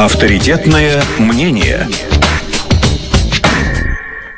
Авторитетное 0.00 1.02
мнение. 1.18 1.86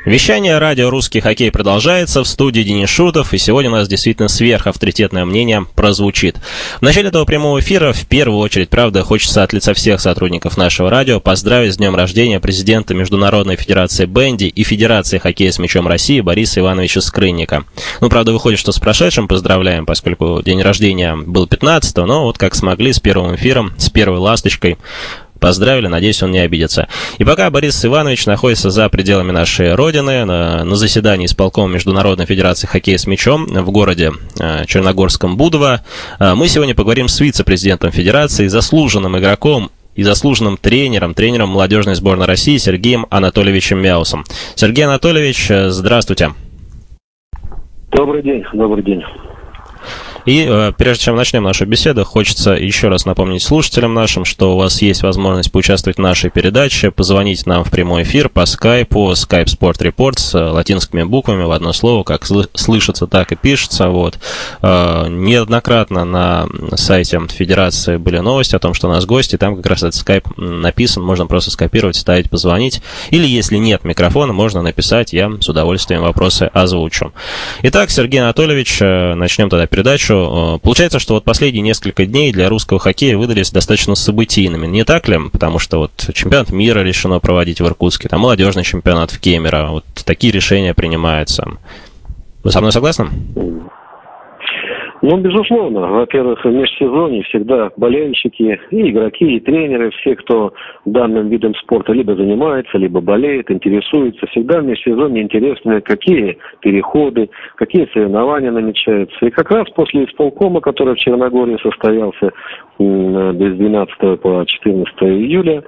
Вещание 0.03 0.57
радио 0.57 0.89
«Русский 0.89 1.21
хоккей» 1.21 1.49
продолжается 1.49 2.21
в 2.21 2.27
студии 2.27 2.59
Денис 2.59 2.89
Шутов, 2.89 3.33
и 3.33 3.37
сегодня 3.37 3.71
у 3.71 3.73
нас 3.75 3.87
действительно 3.87 4.27
сверхавторитетное 4.27 5.23
мнение 5.23 5.65
прозвучит. 5.75 6.35
В 6.79 6.81
начале 6.81 7.07
этого 7.07 7.23
прямого 7.23 7.61
эфира, 7.61 7.93
в 7.93 8.05
первую 8.07 8.39
очередь, 8.39 8.67
правда, 8.67 9.03
хочется 9.03 9.43
от 9.43 9.53
лица 9.53 9.73
всех 9.73 10.01
сотрудников 10.01 10.57
нашего 10.57 10.89
радио 10.89 11.21
поздравить 11.21 11.75
с 11.75 11.77
днем 11.77 11.95
рождения 11.95 12.41
президента 12.41 12.93
Международной 12.93 13.55
Федерации 13.55 14.05
Бенди 14.05 14.43
и 14.43 14.63
Федерации 14.63 15.19
хоккея 15.19 15.53
с 15.53 15.59
мячом 15.59 15.87
России 15.87 16.19
Бориса 16.19 16.59
Ивановича 16.59 16.99
Скрынника. 16.99 17.63
Ну, 18.01 18.09
правда, 18.09 18.33
выходит, 18.33 18.59
что 18.59 18.73
с 18.73 18.79
прошедшим 18.79 19.29
поздравляем, 19.29 19.85
поскольку 19.85 20.41
день 20.43 20.61
рождения 20.61 21.15
был 21.15 21.47
15 21.47 21.95
но 21.95 22.25
вот 22.25 22.37
как 22.37 22.55
смогли 22.55 22.91
с 22.91 22.99
первым 22.99 23.35
эфиром, 23.35 23.73
с 23.77 23.89
первой 23.89 24.19
ласточкой 24.19 24.77
поздравили, 25.43 25.87
надеюсь, 25.87 26.23
он 26.23 26.31
не 26.31 26.39
обидится. 26.39 26.87
И 27.17 27.25
пока 27.25 27.49
Борис 27.49 27.83
Иванович 27.83 28.27
находится 28.27 28.69
за 28.69 28.87
пределами 28.87 29.31
нашей 29.31 29.75
родины, 29.75 30.23
на, 30.23 30.63
на 30.63 30.75
заседании 30.77 31.25
исполкома 31.25 31.73
Международной 31.73 32.25
Федерации 32.25 32.65
хоккея 32.65 32.97
с 32.97 33.07
мячом 33.07 33.47
в 33.47 33.69
городе 33.71 34.13
э, 34.39 34.65
Черногорском 34.65 35.35
Будово, 35.35 35.81
э, 36.17 36.33
мы 36.33 36.47
сегодня 36.47 36.73
поговорим 36.73 37.09
с 37.09 37.19
вице-президентом 37.19 37.91
Федерации, 37.91 38.47
заслуженным 38.47 39.19
игроком 39.19 39.69
и 39.95 40.03
заслуженным 40.03 40.55
тренером, 40.55 41.13
тренером 41.13 41.49
молодежной 41.49 41.95
сборной 41.95 42.25
России 42.25 42.55
Сергеем 42.55 43.05
Анатольевичем 43.09 43.79
Мяусом. 43.79 44.23
Сергей 44.55 44.85
Анатольевич, 44.85 45.51
э, 45.51 45.71
здравствуйте. 45.71 46.31
Добрый 47.91 48.23
день, 48.23 48.45
добрый 48.53 48.81
день. 48.81 49.03
И 50.25 50.45
э, 50.49 50.71
прежде 50.77 51.05
чем 51.05 51.15
начнем 51.15 51.43
нашу 51.43 51.65
беседу, 51.65 52.05
хочется 52.05 52.51
еще 52.51 52.87
раз 52.87 53.05
напомнить 53.05 53.43
слушателям 53.43 53.93
нашим, 53.93 54.25
что 54.25 54.53
у 54.53 54.57
вас 54.57 54.81
есть 54.81 55.03
возможность 55.03 55.51
поучаствовать 55.51 55.97
в 55.97 56.01
нашей 56.01 56.29
передаче, 56.29 56.91
позвонить 56.91 57.45
нам 57.45 57.63
в 57.63 57.71
прямой 57.71 58.03
эфир 58.03 58.29
по 58.29 58.45
скайпу, 58.45 59.11
Skype 59.11 59.45
Sport 59.45 59.79
Report 59.79 60.19
с 60.19 60.33
э, 60.33 60.43
латинскими 60.43 61.03
буквами 61.03 61.43
в 61.43 61.51
одно 61.51 61.73
слово, 61.73 62.03
как 62.03 62.25
слышится, 62.25 63.07
так 63.07 63.31
и 63.31 63.35
пишется. 63.35 63.89
Вот. 63.89 64.17
Э, 64.61 65.07
неоднократно 65.09 66.05
на 66.05 66.47
сайте 66.75 67.19
Федерации 67.29 67.97
были 67.97 68.19
новости 68.19 68.55
о 68.55 68.59
том, 68.59 68.73
что 68.73 68.87
у 68.87 68.91
нас 68.91 69.05
гости, 69.05 69.37
там 69.37 69.57
как 69.57 69.65
раз 69.65 69.79
этот 69.79 69.95
скайп 69.95 70.27
написан, 70.37 71.03
можно 71.03 71.25
просто 71.27 71.51
скопировать, 71.51 71.95
ставить, 71.95 72.29
позвонить. 72.29 72.81
Или 73.09 73.27
если 73.27 73.57
нет 73.57 73.83
микрофона, 73.83 74.33
можно 74.33 74.61
написать, 74.61 75.13
я 75.13 75.31
с 75.39 75.49
удовольствием 75.49 76.01
вопросы 76.01 76.49
озвучу. 76.53 77.13
Итак, 77.63 77.89
Сергей 77.89 78.21
Анатольевич, 78.21 78.81
э, 78.81 79.15
начнем 79.15 79.49
тогда 79.49 79.67
передачу 79.67 80.12
хорошо. 80.13 80.55
Э, 80.55 80.59
получается, 80.59 80.99
что 80.99 81.15
вот 81.15 81.23
последние 81.23 81.61
несколько 81.61 82.05
дней 82.05 82.31
для 82.31 82.49
русского 82.49 82.79
хоккея 82.79 83.17
выдались 83.17 83.51
достаточно 83.51 83.95
событийными, 83.95 84.67
не 84.67 84.83
так 84.83 85.07
ли? 85.07 85.19
Потому 85.31 85.59
что 85.59 85.79
вот 85.79 86.09
чемпионат 86.13 86.51
мира 86.51 86.81
решено 86.81 87.19
проводить 87.19 87.61
в 87.61 87.65
Иркутске, 87.65 88.09
там 88.09 88.21
молодежный 88.21 88.63
чемпионат 88.63 89.11
в 89.11 89.19
Кемерово, 89.19 89.71
вот 89.71 89.85
такие 90.05 90.31
решения 90.31 90.73
принимаются. 90.73 91.47
Вы 92.43 92.51
со 92.51 92.59
мной 92.59 92.71
согласны? 92.71 93.07
Ну, 95.03 95.17
безусловно. 95.17 95.81
Во-первых, 95.81 96.45
в 96.45 96.49
межсезонье 96.49 97.23
всегда 97.23 97.71
болельщики, 97.75 98.57
и 98.71 98.89
игроки, 98.89 99.35
и 99.35 99.39
тренеры, 99.41 99.91
все, 99.91 100.15
кто 100.15 100.53
данным 100.85 101.27
видом 101.27 101.53
спорта 101.55 101.91
либо 101.91 102.15
занимается, 102.15 102.77
либо 102.77 103.01
болеет, 103.01 103.51
интересуется, 103.51 104.25
всегда 104.27 104.61
в 104.61 104.63
межсезонье 104.63 105.23
интересно, 105.23 105.81
какие 105.81 106.37
переходы, 106.61 107.29
какие 107.55 107.85
соревнования 107.91 108.51
намечаются. 108.51 109.25
И 109.25 109.29
как 109.29 109.51
раз 109.51 109.69
после 109.71 110.05
исполкома, 110.05 110.61
который 110.61 110.95
в 110.95 110.99
Черногории 110.99 111.57
состоялся 111.61 112.31
с 112.79 113.33
12 113.33 114.21
по 114.21 114.45
14 114.47 114.95
июля, 115.01 115.63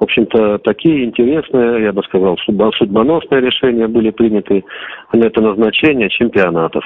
в 0.00 0.04
общем-то, 0.04 0.58
такие 0.58 1.04
интересные, 1.04 1.82
я 1.82 1.92
бы 1.92 2.02
сказал, 2.04 2.38
судьбоносные 2.38 3.40
решения 3.42 3.88
были 3.88 4.10
приняты 4.10 4.64
на 5.12 5.26
это 5.26 5.42
назначение 5.42 6.08
чемпионатов. 6.08 6.84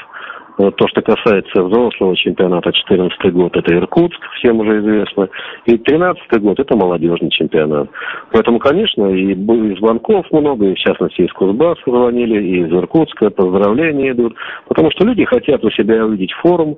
Вот 0.59 0.77
то, 0.77 0.87
что 0.89 1.01
касается 1.01 1.63
взрослого 1.63 2.15
чемпионата, 2.17 2.73
14 2.73 3.33
год, 3.33 3.57
это 3.57 3.75
Иркутск, 3.75 4.21
всем 4.37 4.61
уже 4.61 4.81
известно. 4.81 5.29
И 5.65 5.79
13 5.79 6.41
год, 6.41 6.61
это 6.61 6.77
молодежный 6.77 7.31
чемпионат. 7.31 7.89
Поэтому, 8.31 8.59
конечно, 8.59 9.07
и 9.07 9.35
звонков 9.77 10.27
много, 10.31 10.67
и 10.67 10.75
в 10.75 10.79
частности 10.79 11.23
из 11.23 11.33
Кузбасса 11.33 11.83
звонили, 11.87 12.43
и 12.43 12.67
из 12.67 12.73
Иркутска, 12.73 13.31
поздравления 13.31 14.13
идут. 14.13 14.35
Потому 14.69 14.91
что 14.91 15.07
люди 15.07 15.25
хотят 15.25 15.65
у 15.65 15.71
себя 15.71 16.05
увидеть 16.05 16.33
форум, 16.33 16.77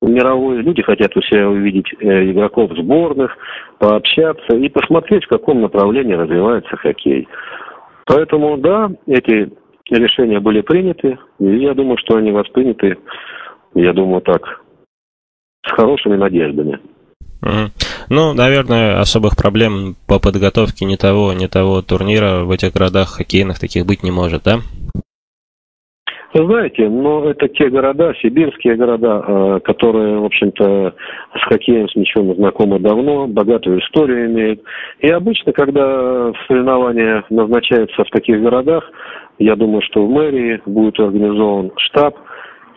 мировой, 0.00 0.56
люди 0.62 0.82
хотят 0.82 1.16
у 1.16 1.22
себя 1.22 1.48
увидеть 1.48 1.94
э, 2.00 2.30
игроков 2.30 2.72
сборных, 2.76 3.36
пообщаться 3.78 4.56
и 4.56 4.68
посмотреть, 4.68 5.24
в 5.24 5.28
каком 5.28 5.60
направлении 5.60 6.14
развивается 6.14 6.76
хоккей. 6.76 7.28
Поэтому, 8.06 8.56
да, 8.56 8.90
эти 9.06 9.52
решения 9.98 10.40
были 10.40 10.60
приняты, 10.60 11.18
и 11.38 11.56
я 11.58 11.74
думаю, 11.74 11.96
что 11.98 12.16
они 12.16 12.30
восприняты, 12.32 12.98
я 13.74 13.92
думаю, 13.92 14.20
так, 14.22 14.62
с 15.66 15.70
хорошими 15.70 16.16
надеждами. 16.16 16.80
Ну, 18.08 18.34
наверное, 18.34 19.00
особых 19.00 19.36
проблем 19.36 19.96
по 20.06 20.18
подготовке 20.18 20.84
ни 20.84 20.96
того, 20.96 21.32
ни 21.32 21.46
того 21.46 21.82
турнира 21.82 22.44
в 22.44 22.50
этих 22.50 22.72
городах 22.72 23.08
хоккейных 23.08 23.58
таких 23.58 23.86
быть 23.86 24.02
не 24.02 24.10
может, 24.10 24.44
да? 24.44 24.60
Вы 26.34 26.46
знаете, 26.46 26.88
но 26.88 27.28
это 27.28 27.46
те 27.48 27.68
города, 27.68 28.14
сибирские 28.22 28.76
города, 28.76 29.22
э, 29.26 29.60
которые, 29.64 30.18
в 30.18 30.24
общем-то, 30.24 30.94
с 31.34 31.42
хоккеем, 31.44 31.88
с 31.88 31.94
мячом 31.94 32.34
знакомы 32.34 32.78
давно, 32.78 33.26
богатую 33.26 33.80
историю 33.80 34.26
имеют. 34.26 34.62
И 35.00 35.08
обычно, 35.08 35.52
когда 35.52 36.32
соревнования 36.46 37.24
назначаются 37.28 38.04
в 38.04 38.10
таких 38.10 38.40
городах, 38.40 38.90
я 39.38 39.56
думаю, 39.56 39.82
что 39.82 40.06
в 40.06 40.10
мэрии 40.10 40.62
будет 40.64 40.98
организован 41.00 41.72
штаб, 41.76 42.16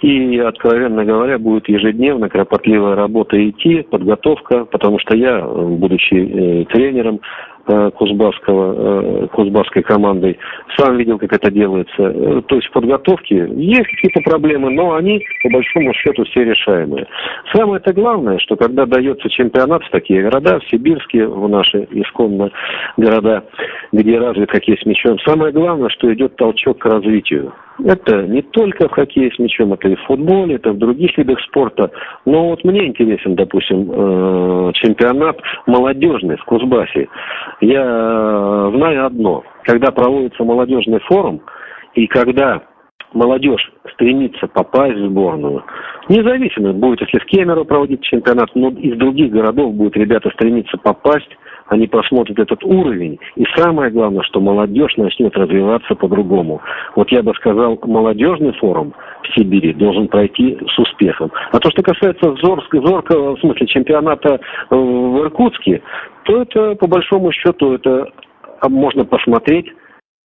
и, 0.01 0.37
откровенно 0.39 1.05
говоря, 1.05 1.39
будет 1.39 1.69
ежедневно 1.69 2.27
кропотливая 2.27 2.95
работа 2.95 3.37
идти, 3.49 3.83
подготовка, 3.83 4.65
потому 4.65 4.99
что 4.99 5.15
я, 5.15 5.41
будучи 5.41 6.13
э, 6.13 6.65
тренером, 6.65 7.21
Кузбасского, 7.65 9.23
э, 9.23 9.27
Кузбасской 9.27 9.81
командой. 9.81 10.37
Сам 10.77 10.97
видел, 10.97 11.17
как 11.17 11.33
это 11.33 11.49
делается. 11.49 11.91
Э, 11.97 12.41
то 12.45 12.55
есть 12.55 12.67
в 12.67 12.71
подготовке 12.71 13.47
есть 13.55 13.87
какие-то 13.87 14.21
проблемы, 14.21 14.69
но 14.69 14.93
они, 14.93 15.25
по 15.43 15.49
большому 15.49 15.93
счету, 15.93 16.23
все 16.25 16.43
решаемые. 16.43 17.07
самое 17.53 17.77
это 17.77 17.93
главное, 17.93 18.37
что 18.39 18.55
когда 18.55 18.85
дается 18.85 19.29
чемпионат 19.29 19.83
в 19.83 19.89
такие 19.89 20.21
города, 20.21 20.59
в 20.59 20.69
Сибирске, 20.69 21.25
в 21.25 21.47
наши 21.49 21.87
исконно 21.91 22.51
города, 22.97 23.43
где 23.91 24.19
развит 24.19 24.51
хоккей 24.51 24.77
с 24.77 24.85
мячом, 24.85 25.17
самое 25.19 25.51
главное, 25.51 25.89
что 25.89 26.13
идет 26.13 26.35
толчок 26.35 26.79
к 26.79 26.85
развитию. 26.85 27.53
Это 27.83 28.23
не 28.23 28.41
только 28.41 28.87
в 28.87 28.91
хоккее 28.91 29.31
с 29.31 29.39
мячом, 29.39 29.73
это 29.73 29.89
и 29.89 29.95
в 29.95 30.01
футболе, 30.03 30.55
это 30.55 30.71
в 30.71 30.77
других 30.77 31.17
видах 31.17 31.39
спорта. 31.41 31.91
Но 32.25 32.49
вот 32.49 32.63
мне 32.63 32.87
интересен, 32.87 33.35
допустим, 33.35 33.85
чемпионат 34.73 35.39
молодежный 35.67 36.37
в 36.37 36.45
Кузбассе. 36.45 37.07
Я 37.61 37.83
э, 37.83 38.71
знаю 38.75 39.05
одно. 39.05 39.43
Когда 39.63 39.91
проводится 39.91 40.43
молодежный 40.43 40.99
форум, 40.99 41.41
и 41.95 42.07
когда 42.07 42.61
молодежь 43.15 43.71
стремится 43.93 44.47
попасть 44.47 44.95
в 44.95 45.07
сборную, 45.07 45.63
независимо, 46.09 46.73
будет 46.73 47.01
если 47.01 47.17
в 47.19 47.25
Кемерово 47.25 47.63
проводить 47.63 48.03
чемпионат, 48.03 48.49
но 48.53 48.69
из 48.69 48.97
других 48.97 49.31
городов 49.31 49.73
будут 49.73 49.95
ребята 49.95 50.29
стремиться 50.31 50.77
попасть, 50.77 51.29
они 51.67 51.87
посмотрят 51.87 52.37
этот 52.37 52.63
уровень, 52.63 53.17
и 53.35 53.43
самое 53.55 53.89
главное, 53.89 54.21
что 54.23 54.39
молодежь 54.39 54.95
начнет 54.97 55.35
развиваться 55.35 55.95
по-другому. 55.95 56.61
Вот 56.95 57.11
я 57.11 57.23
бы 57.23 57.33
сказал, 57.33 57.79
молодежный 57.83 58.53
форум 58.53 58.93
в 59.23 59.33
Сибири 59.33 59.73
должен 59.73 60.07
пройти 60.07 60.59
с 60.67 60.77
успехом. 60.77 61.31
А 61.51 61.59
то, 61.59 61.71
что 61.71 61.81
касается 61.81 62.35
зорского, 62.35 62.85
зоркого, 62.85 63.35
в 63.35 63.39
смысле 63.39 63.65
чемпионата 63.65 64.39
в 64.69 65.21
Иркутске, 65.21 65.81
то 66.23 66.43
это, 66.43 66.75
по 66.75 66.87
большому 66.87 67.31
счету, 67.31 67.73
это 67.73 68.09
можно 68.69 69.03
посмотреть 69.03 69.67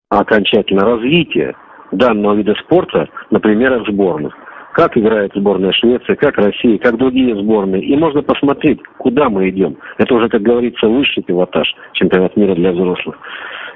окончательно 0.09 0.83
развитие 0.83 1.55
данного 1.91 2.35
вида 2.35 2.55
спорта 2.63 3.07
на 3.31 3.39
примерах 3.39 3.87
сборных. 3.87 4.35
Как 4.73 4.95
играет 4.97 5.31
сборная 5.35 5.71
Швеции, 5.73 6.13
как 6.15 6.37
Россия, 6.37 6.77
как 6.77 6.97
другие 6.97 7.35
сборные. 7.35 7.83
И 7.83 7.97
можно 7.97 8.21
посмотреть, 8.21 8.79
куда 8.97 9.29
мы 9.29 9.49
идем. 9.49 9.77
Это 9.97 10.13
уже, 10.13 10.29
как 10.29 10.41
говорится, 10.41 10.87
высший 10.87 11.23
пилотаж 11.23 11.67
чемпионат 11.93 12.37
мира 12.37 12.55
для 12.55 12.71
взрослых. 12.71 13.17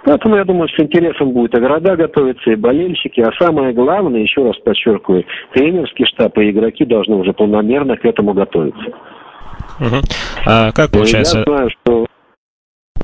Поэтому 0.06 0.36
я 0.36 0.46
думаю, 0.46 0.70
с 0.70 0.80
интересом 0.80 1.32
будет 1.32 1.58
и 1.58 1.60
города 1.60 1.96
готовиться, 1.96 2.52
и 2.52 2.56
болельщики. 2.56 3.22
А 3.22 3.32
самое 3.40 3.74
главное, 3.74 4.22
еще 4.22 4.46
раз 4.46 4.58
подчеркиваю, 4.58 5.26
тренерский 5.54 6.06
штаб 6.06 6.38
и 6.38 6.52
игроки 6.52 6.86
должны 6.86 7.16
уже 7.16 7.34
полномерно 7.34 7.98
к 7.98 8.06
этому 8.06 8.34
готовиться. 8.34 8.90
Угу. 9.80 10.02
А 10.46 10.72
как 10.72 10.92
получается? 10.92 11.40
Я 11.40 11.44
знаю, 11.46 11.70
что 11.70 12.06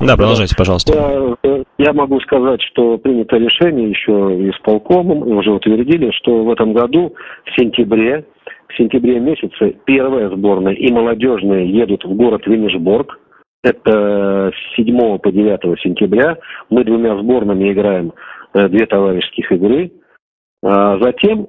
да, 0.00 0.16
продолжайте, 0.16 0.56
пожалуйста. 0.56 1.36
Я, 1.82 1.94
могу 1.94 2.20
сказать, 2.20 2.60
что 2.60 2.98
принято 2.98 3.38
решение 3.38 3.88
еще 3.88 4.12
исполкомом, 4.50 5.24
и 5.24 5.32
уже 5.32 5.50
утвердили, 5.50 6.10
что 6.10 6.44
в 6.44 6.50
этом 6.50 6.74
году, 6.74 7.14
в 7.46 7.58
сентябре, 7.58 8.26
в 8.68 8.76
сентябре 8.76 9.18
месяце, 9.18 9.78
первая 9.86 10.28
сборная 10.28 10.74
и 10.74 10.92
молодежные 10.92 11.70
едут 11.70 12.04
в 12.04 12.14
город 12.14 12.46
Венешборг, 12.46 13.18
Это 13.64 14.52
с 14.52 14.76
7 14.76 15.18
по 15.20 15.32
9 15.32 15.80
сентября. 15.80 16.36
Мы 16.68 16.84
двумя 16.84 17.16
сборными 17.16 17.72
играем 17.72 18.12
э, 18.52 18.68
две 18.68 18.84
товарищеских 18.84 19.50
игры. 19.50 19.90
А 20.62 20.98
затем 20.98 21.48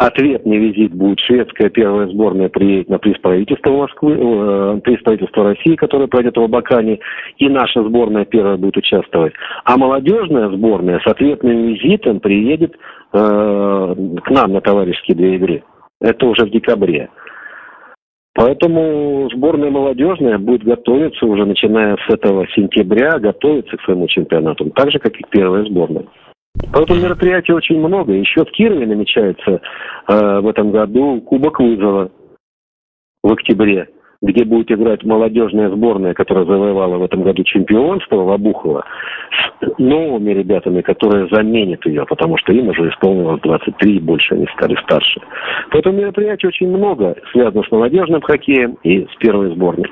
Ответный 0.00 0.56
визит 0.56 0.94
будет 0.94 1.20
шведская 1.20 1.68
первая 1.68 2.08
сборная 2.08 2.48
приедет 2.48 2.88
на 2.88 2.98
приз 2.98 3.18
правительства 3.18 3.70
Москвы, 3.70 4.16
э, 4.18 4.80
приз 4.82 4.98
правительства 5.02 5.44
России, 5.44 5.76
который 5.76 6.08
пройдет 6.08 6.38
в 6.38 6.40
Абакане, 6.40 7.00
и 7.36 7.50
наша 7.50 7.82
сборная 7.82 8.24
первая 8.24 8.56
будет 8.56 8.78
участвовать. 8.78 9.34
А 9.64 9.76
молодежная 9.76 10.48
сборная 10.56 11.00
с 11.00 11.06
ответным 11.06 11.66
визитом 11.66 12.20
приедет 12.20 12.76
э, 13.12 13.16
к 13.18 14.30
нам 14.30 14.52
на 14.54 14.62
товарищеские 14.62 15.18
две 15.18 15.34
игры. 15.36 15.64
Это 16.00 16.24
уже 16.24 16.46
в 16.46 16.50
декабре. 16.50 17.10
Поэтому 18.32 19.28
сборная 19.34 19.70
молодежная 19.70 20.38
будет 20.38 20.64
готовиться 20.64 21.26
уже 21.26 21.44
начиная 21.44 21.98
с 22.08 22.14
этого 22.14 22.46
сентября, 22.56 23.18
готовиться 23.18 23.76
к 23.76 23.82
своему 23.82 24.06
чемпионату, 24.06 24.64
так 24.70 24.90
же, 24.92 24.98
как 24.98 25.14
и 25.20 25.26
первая 25.28 25.66
сборная. 25.66 26.06
Поэтому 26.72 27.00
мероприятий 27.00 27.52
очень 27.52 27.78
много. 27.78 28.12
Еще 28.12 28.44
в 28.44 28.50
Кирове 28.50 28.86
намечается 28.86 29.60
э, 30.08 30.40
в 30.40 30.48
этом 30.48 30.70
году 30.70 31.20
Кубок 31.20 31.60
вызова 31.60 32.10
в 33.22 33.32
октябре, 33.32 33.88
где 34.22 34.44
будет 34.44 34.70
играть 34.70 35.04
молодежная 35.04 35.70
сборная, 35.70 36.14
которая 36.14 36.44
завоевала 36.44 36.98
в 36.98 37.04
этом 37.04 37.22
году 37.22 37.44
чемпионство 37.44 38.16
в 38.16 38.30
Обухово, 38.30 38.84
с 39.60 39.78
новыми 39.78 40.32
ребятами, 40.32 40.80
которые 40.80 41.28
заменят 41.30 41.84
ее, 41.86 42.04
потому 42.06 42.36
что 42.38 42.52
им 42.52 42.68
уже 42.68 42.88
исполнилось 42.88 43.40
23 43.42 43.96
и 43.96 44.00
больше, 44.00 44.34
они 44.34 44.46
стали 44.56 44.76
старше. 44.82 45.20
Поэтому 45.70 45.98
мероприятий 45.98 46.48
очень 46.48 46.68
много, 46.68 47.16
связано 47.32 47.62
с 47.62 47.70
молодежным 47.70 48.20
хоккеем 48.22 48.76
и 48.82 49.04
с 49.04 49.16
первой 49.18 49.54
сборной. 49.54 49.90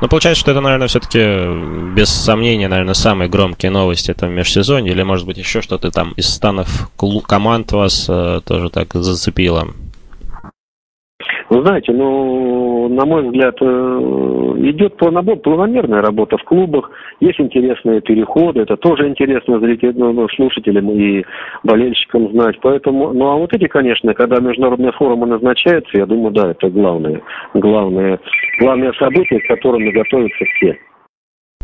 Ну, 0.00 0.08
получается, 0.08 0.40
что 0.40 0.50
это, 0.50 0.60
наверное, 0.60 0.88
все-таки 0.88 1.94
без 1.94 2.08
сомнения, 2.08 2.68
наверное, 2.68 2.94
самые 2.94 3.28
громкие 3.28 3.70
новости 3.70 4.10
это 4.10 4.26
в 4.26 4.30
межсезонье, 4.30 4.92
или, 4.92 5.02
может 5.02 5.26
быть, 5.26 5.38
еще 5.38 5.60
что-то 5.60 5.90
там 5.90 6.12
из 6.12 6.28
станов 6.28 6.90
команд 7.26 7.72
вас 7.72 8.06
э, 8.08 8.40
тоже 8.44 8.70
так 8.70 8.92
зацепило? 8.94 9.68
Вы 11.54 11.64
знаете, 11.64 11.92
ну, 11.92 12.88
на 12.88 13.06
мой 13.06 13.22
взгляд, 13.22 13.54
э, 13.60 13.64
идет 13.64 14.96
планомерная 14.96 16.02
работа 16.02 16.36
в 16.36 16.42
клубах, 16.42 16.90
есть 17.20 17.38
интересные 17.38 18.00
переходы, 18.00 18.62
это 18.62 18.76
тоже 18.76 19.06
интересно 19.06 19.60
зрителям, 19.60 19.94
ну, 19.98 20.12
ну, 20.12 20.28
слушателям 20.30 20.90
и 20.90 21.24
болельщикам 21.62 22.32
знать. 22.32 22.56
Поэтому, 22.60 23.12
ну 23.12 23.30
а 23.30 23.36
вот 23.36 23.54
эти, 23.54 23.68
конечно, 23.68 24.14
когда 24.14 24.40
международные 24.40 24.90
форумы 24.92 25.28
назначаются, 25.28 25.96
я 25.96 26.06
думаю, 26.06 26.32
да, 26.32 26.50
это 26.50 26.68
главное, 26.70 27.22
главное, 27.54 28.18
главное 28.58 28.92
событие, 28.98 29.38
к 29.38 29.46
которому 29.46 29.92
готовятся 29.92 30.44
все. 30.56 30.76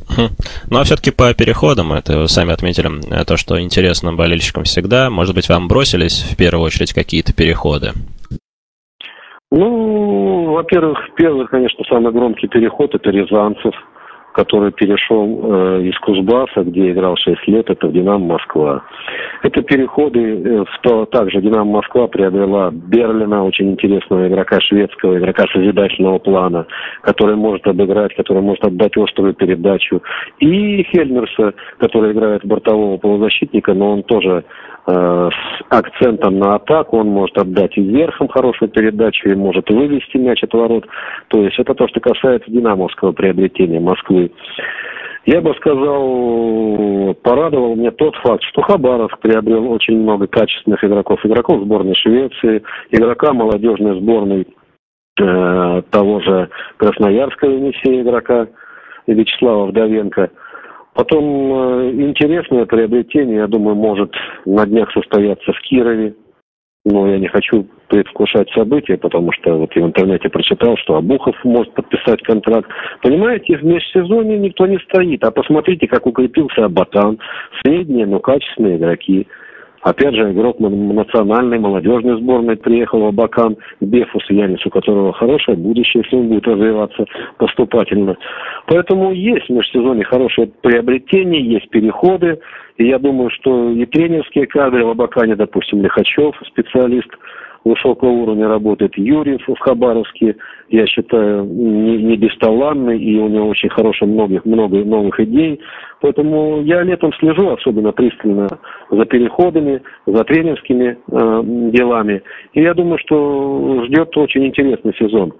Хм. 0.08 0.28
Ну 0.70 0.78
а 0.78 0.84
все-таки 0.84 1.10
по 1.10 1.34
переходам, 1.34 1.92
это 1.92 2.16
вы 2.16 2.28
сами 2.28 2.52
отметили, 2.52 2.88
э, 3.10 3.24
то, 3.24 3.36
что 3.36 3.60
интересно 3.60 4.12
болельщикам 4.12 4.62
всегда. 4.62 5.10
Может 5.10 5.34
быть, 5.34 5.48
вам 5.48 5.66
бросились 5.66 6.22
в 6.22 6.36
первую 6.36 6.64
очередь 6.64 6.92
какие-то 6.92 7.34
переходы? 7.34 7.90
Ну, 9.52 10.52
во-первых, 10.52 10.98
первый, 11.16 11.46
конечно, 11.48 11.84
самый 11.88 12.12
громкий 12.12 12.46
переход– 12.46 12.94
это 12.94 13.10
Рязанцев, 13.10 13.74
который 14.32 14.70
перешел 14.70 15.26
э, 15.26 15.82
из 15.82 15.98
Кузбасса, 15.98 16.62
где 16.62 16.92
играл 16.92 17.16
6 17.16 17.48
лет, 17.48 17.68
это 17.68 17.88
в 17.88 17.92
«Динамо 17.92 18.34
Москва». 18.34 18.84
Это 19.42 19.62
переходы, 19.62 20.20
э, 20.20 20.64
в 20.64 20.80
то, 20.82 21.04
также 21.06 21.40
«Динамо 21.40 21.78
Москва» 21.78 22.06
приобрела 22.06 22.70
Берлина, 22.70 23.44
очень 23.44 23.72
интересного 23.72 24.28
игрока 24.28 24.60
шведского, 24.60 25.18
игрока 25.18 25.46
созидательного 25.52 26.18
плана, 26.18 26.66
который 27.02 27.34
может 27.34 27.66
обыграть, 27.66 28.14
который 28.14 28.42
может 28.42 28.64
отдать 28.64 28.96
острую 28.96 29.34
передачу. 29.34 30.00
И 30.38 30.84
Хельмерса, 30.84 31.54
который 31.78 32.12
играет 32.12 32.44
бортового 32.44 32.98
полузащитника, 32.98 33.74
но 33.74 33.94
он 33.94 34.02
тоже 34.04 34.44
с 34.86 35.32
акцентом 35.68 36.38
на 36.38 36.56
атаку, 36.56 36.98
он 36.98 37.08
может 37.08 37.36
отдать 37.38 37.76
и 37.76 37.82
верхом 37.82 38.28
хорошую 38.28 38.70
передачу, 38.70 39.28
и 39.28 39.34
может 39.34 39.68
вывести 39.70 40.16
мяч 40.16 40.42
от 40.42 40.52
ворот. 40.52 40.86
То 41.28 41.42
есть 41.42 41.58
это 41.58 41.74
то, 41.74 41.86
что 41.88 42.00
касается 42.00 42.50
динамовского 42.50 43.12
приобретения 43.12 43.80
Москвы. 43.80 44.30
Я 45.26 45.42
бы 45.42 45.54
сказал, 45.54 47.14
порадовал 47.22 47.76
мне 47.76 47.90
тот 47.90 48.16
факт, 48.16 48.42
что 48.44 48.62
Хабаровск 48.62 49.18
приобрел 49.18 49.70
очень 49.70 50.00
много 50.00 50.26
качественных 50.26 50.82
игроков. 50.82 51.20
Игроков 51.24 51.62
сборной 51.62 51.94
Швеции, 51.94 52.62
игрока 52.90 53.32
молодежной 53.34 54.00
сборной 54.00 54.46
э, 55.20 55.82
того 55.90 56.20
же 56.20 56.48
Красноярска 56.78 57.46
Енисея 57.46 58.02
игрока 58.02 58.48
Вячеслава 59.06 59.66
Вдовенко– 59.66 60.30
Потом 61.00 61.24
э, 61.24 61.92
интересное 61.92 62.66
приобретение, 62.66 63.38
я 63.38 63.46
думаю, 63.46 63.74
может 63.74 64.12
на 64.44 64.66
днях 64.66 64.92
состояться 64.92 65.50
в 65.50 65.58
Кирове. 65.62 66.14
Но 66.84 67.08
я 67.08 67.18
не 67.18 67.26
хочу 67.26 67.66
предвкушать 67.88 68.50
события, 68.50 68.98
потому 68.98 69.32
что 69.32 69.56
вот 69.56 69.74
я 69.74 69.82
в 69.82 69.86
интернете 69.86 70.28
прочитал, 70.28 70.76
что 70.76 70.96
Абухов 70.96 71.34
может 71.42 71.72
подписать 71.72 72.20
контракт. 72.22 72.70
Понимаете, 73.00 73.56
в 73.56 73.64
межсезонье 73.64 74.38
никто 74.38 74.66
не 74.66 74.78
стоит. 74.80 75.24
А 75.24 75.30
посмотрите, 75.30 75.86
как 75.86 76.06
укрепился 76.06 76.66
Абатан. 76.66 77.18
Средние, 77.64 78.04
но 78.04 78.18
качественные 78.18 78.76
игроки. 78.76 79.26
Опять 79.82 80.14
же, 80.14 80.30
игрок 80.32 80.60
национальной 80.60 81.58
молодежной 81.58 82.20
сборной 82.20 82.56
приехал 82.56 83.00
в 83.00 83.06
Абакан, 83.06 83.56
Бефус 83.80 84.28
Янис, 84.28 84.64
у 84.66 84.70
которого 84.70 85.12
хорошее 85.14 85.56
будущее, 85.56 86.02
если 86.04 86.16
он 86.16 86.28
будет 86.28 86.46
развиваться 86.46 87.06
поступательно. 87.38 88.16
Поэтому 88.66 89.12
есть 89.12 89.46
в 89.46 89.52
межсезонье 89.52 90.04
хорошее 90.04 90.50
приобретение, 90.60 91.42
есть 91.42 91.70
переходы. 91.70 92.40
И 92.76 92.88
я 92.88 92.98
думаю, 92.98 93.30
что 93.30 93.70
и 93.70 93.86
тренерские 93.86 94.46
кадры 94.46 94.84
в 94.84 94.90
Абакане, 94.90 95.34
допустим, 95.34 95.82
Лихачев, 95.82 96.34
специалист– 96.46 97.08
высокого 97.64 98.10
уровня 98.10 98.48
работает 98.48 98.96
Юрьев 98.96 99.42
в 99.46 99.58
Хабаровске, 99.58 100.36
я 100.68 100.86
считаю, 100.86 101.44
не, 101.44 102.02
не 102.02 102.16
бесталанный, 102.16 102.98
и 102.98 103.18
у 103.18 103.28
него 103.28 103.48
очень 103.48 103.68
хорошо 103.68 104.06
многих, 104.06 104.44
много 104.44 104.78
новых 104.84 105.18
идей. 105.20 105.60
Поэтому 106.00 106.62
я 106.62 106.82
летом 106.82 107.12
слежу 107.14 107.50
особенно 107.50 107.92
пристально 107.92 108.48
за 108.90 109.04
переходами, 109.04 109.82
за 110.06 110.24
тренерскими 110.24 110.96
э, 111.10 111.42
делами. 111.72 112.22
И 112.54 112.62
я 112.62 112.74
думаю, 112.74 112.98
что 112.98 113.84
ждет 113.86 114.16
очень 114.16 114.46
интересный 114.46 114.94
сезон. 114.98 115.32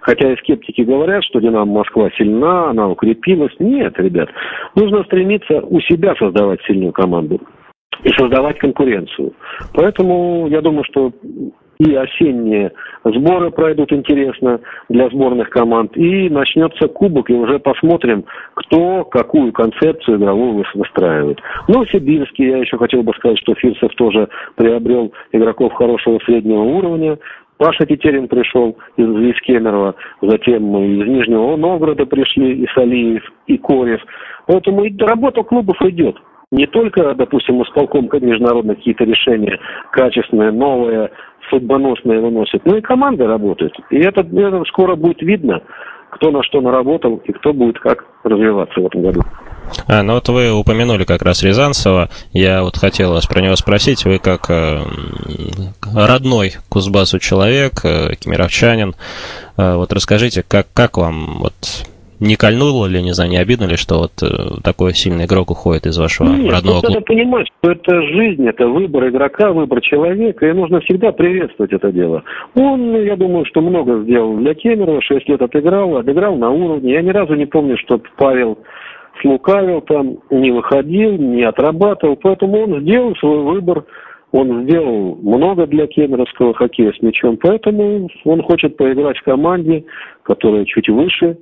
Хотя 0.00 0.32
и 0.32 0.36
скептики 0.36 0.82
говорят, 0.82 1.24
что 1.24 1.40
«Динамо 1.40 1.78
Москва» 1.78 2.10
сильна, 2.18 2.68
она 2.68 2.88
укрепилась. 2.90 3.54
Нет, 3.58 3.98
ребят, 3.98 4.28
нужно 4.74 5.02
стремиться 5.04 5.62
у 5.62 5.80
себя 5.80 6.14
создавать 6.16 6.60
сильную 6.66 6.92
команду 6.92 7.40
и 8.02 8.08
создавать 8.10 8.58
конкуренцию. 8.58 9.32
Поэтому 9.72 10.48
я 10.48 10.60
думаю, 10.60 10.84
что 10.84 11.12
и 11.78 11.94
осенние 11.94 12.72
сборы 13.04 13.50
пройдут 13.50 13.92
интересно 13.92 14.60
для 14.88 15.08
сборных 15.08 15.50
команд, 15.50 15.96
и 15.96 16.28
начнется 16.28 16.88
кубок, 16.88 17.30
и 17.30 17.34
уже 17.34 17.58
посмотрим, 17.58 18.24
кто 18.54 19.04
какую 19.04 19.52
концепцию 19.52 20.18
игровую 20.18 20.64
выстраивает. 20.74 21.40
Ну, 21.68 21.84
Сибирский, 21.86 22.48
я 22.48 22.58
еще 22.58 22.78
хотел 22.78 23.02
бы 23.02 23.12
сказать, 23.14 23.38
что 23.38 23.54
Фирсов 23.54 23.92
тоже 23.96 24.28
приобрел 24.56 25.12
игроков 25.32 25.72
хорошего 25.74 26.18
среднего 26.24 26.62
уровня, 26.62 27.18
Паша 27.56 27.86
Тетерин 27.86 28.26
пришел 28.26 28.76
из, 28.96 29.08
из 29.08 29.40
Кемерово, 29.42 29.94
затем 30.20 30.76
из 30.76 31.06
Нижнего 31.06 31.56
Новгорода 31.56 32.04
пришли 32.04 32.64
и 32.64 32.66
Салиев, 32.74 33.22
и 33.46 33.56
Корев. 33.58 34.00
Поэтому 34.46 34.84
работа 34.98 35.42
клубов 35.44 35.80
идет 35.82 36.16
не 36.50 36.66
только, 36.66 37.14
допустим, 37.14 37.62
исполком 37.62 38.08
международных 38.12 38.78
какие-то 38.78 39.04
решения 39.04 39.58
качественные, 39.92 40.52
новые, 40.52 41.10
судьбоносные 41.50 42.20
выносит, 42.20 42.64
но 42.64 42.76
и 42.76 42.80
команда 42.80 43.26
работает. 43.26 43.72
И 43.90 43.98
это, 43.98 44.20
это 44.20 44.62
скоро 44.68 44.96
будет 44.96 45.20
видно, 45.22 45.62
кто 46.10 46.30
на 46.30 46.42
что 46.42 46.60
наработал 46.60 47.20
и 47.24 47.32
кто 47.32 47.52
будет 47.52 47.78
как 47.80 48.04
развиваться 48.22 48.80
в 48.80 48.86
этом 48.86 49.02
году. 49.02 49.20
А, 49.86 50.02
ну 50.02 50.14
вот 50.14 50.28
вы 50.28 50.52
упомянули 50.52 51.04
как 51.04 51.22
раз 51.22 51.42
Рязанцева. 51.42 52.08
Я 52.32 52.62
вот 52.62 52.76
хотел 52.76 53.12
вас 53.12 53.26
про 53.26 53.40
него 53.40 53.56
спросить. 53.56 54.04
Вы 54.04 54.18
как 54.18 54.50
э, 54.50 54.82
родной 55.94 56.52
Кузбассу 56.68 57.18
человек, 57.18 57.84
э, 57.84 58.14
кемеровчанин, 58.16 58.94
э, 59.56 59.74
вот 59.74 59.92
расскажите, 59.92 60.44
как, 60.46 60.66
как 60.72 60.98
вам 60.98 61.38
вот 61.38 61.54
не 62.20 62.36
кольнуло 62.36 62.86
ли, 62.86 63.02
не 63.02 63.12
знаю, 63.12 63.30
не 63.30 63.38
обидно 63.38 63.64
ли, 63.64 63.76
что 63.76 63.98
вот 63.98 64.12
э, 64.22 64.60
такой 64.62 64.94
сильный 64.94 65.26
игрок 65.26 65.50
уходит 65.50 65.86
из 65.86 65.98
вашего 65.98 66.28
Нет, 66.28 66.52
родного 66.52 66.80
клуба? 66.80 66.94
Надо 66.94 67.00
понимать, 67.06 67.46
что 67.58 67.72
это 67.72 68.02
жизнь, 68.02 68.46
это 68.46 68.66
выбор 68.68 69.08
игрока, 69.08 69.52
выбор 69.52 69.80
человека, 69.80 70.46
и 70.46 70.52
нужно 70.52 70.80
всегда 70.80 71.12
приветствовать 71.12 71.72
это 71.72 71.92
дело. 71.92 72.22
Он, 72.54 72.94
я 73.02 73.16
думаю, 73.16 73.44
что 73.46 73.60
много 73.60 74.02
сделал 74.02 74.36
для 74.36 74.54
Кемерова, 74.54 75.02
6 75.02 75.28
лет 75.28 75.42
отыграл, 75.42 75.96
отыграл 75.96 76.36
на 76.36 76.50
уровне. 76.50 76.92
Я 76.92 77.02
ни 77.02 77.10
разу 77.10 77.34
не 77.34 77.46
помню, 77.46 77.76
что 77.78 78.00
Павел 78.16 78.58
слукавил 79.20 79.80
там, 79.82 80.18
не 80.30 80.50
выходил, 80.50 81.12
не 81.12 81.42
отрабатывал, 81.42 82.16
поэтому 82.16 82.64
он 82.64 82.80
сделал 82.80 83.14
свой 83.16 83.42
выбор, 83.42 83.84
он 84.32 84.64
сделал 84.64 85.16
много 85.22 85.66
для 85.66 85.86
кемеровского 85.86 86.54
хоккея 86.54 86.92
с 86.92 87.02
мячом, 87.02 87.38
поэтому 87.40 88.08
он 88.24 88.42
хочет 88.42 88.76
поиграть 88.76 89.18
в 89.18 89.22
команде, 89.22 89.84
которая 90.24 90.64
чуть 90.64 90.88
выше, 90.88 91.38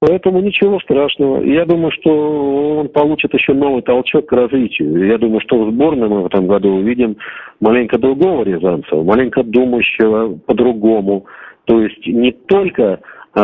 Поэтому 0.00 0.40
ничего 0.40 0.78
страшного. 0.80 1.42
Я 1.42 1.64
думаю, 1.64 1.90
что 1.90 2.80
он 2.80 2.88
получит 2.88 3.32
еще 3.32 3.54
новый 3.54 3.80
толчок 3.80 4.26
к 4.26 4.32
развитию. 4.32 5.06
Я 5.06 5.16
думаю, 5.16 5.40
что 5.40 5.64
в 5.64 5.70
сборной 5.70 6.08
мы 6.08 6.22
в 6.22 6.26
этом 6.26 6.46
году 6.46 6.74
увидим 6.74 7.16
маленько 7.60 7.98
другого 7.98 8.44
Рязанцева, 8.44 9.02
маленько 9.02 9.42
думающего 9.42 10.38
по-другому. 10.46 11.24
То 11.64 11.80
есть 11.80 12.06
не 12.06 12.32
только 12.32 13.00
э, 13.34 13.40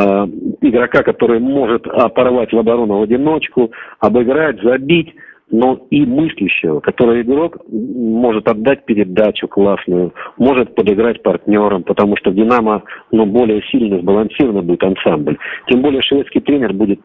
игрока, 0.60 1.02
который 1.02 1.40
может 1.40 1.84
порвать 2.14 2.52
в 2.52 2.58
оборону 2.58 2.98
в 2.98 3.02
одиночку, 3.02 3.72
обыграть, 3.98 4.60
забить, 4.62 5.14
но 5.52 5.86
и 5.90 6.04
мыслящего, 6.04 6.80
который 6.80 7.22
игрок 7.22 7.58
может 7.70 8.48
отдать 8.48 8.84
передачу 8.86 9.46
классную, 9.46 10.12
может 10.38 10.74
подыграть 10.74 11.22
партнерам, 11.22 11.84
потому 11.84 12.16
что 12.16 12.32
«Динамо» 12.32 12.82
ну, 13.12 13.26
более 13.26 13.62
сильно 13.70 14.00
сбалансированно 14.00 14.62
будет 14.62 14.82
ансамбль. 14.82 15.36
Тем 15.68 15.82
более 15.82 16.00
шведский 16.02 16.40
тренер 16.40 16.72
будет 16.72 17.00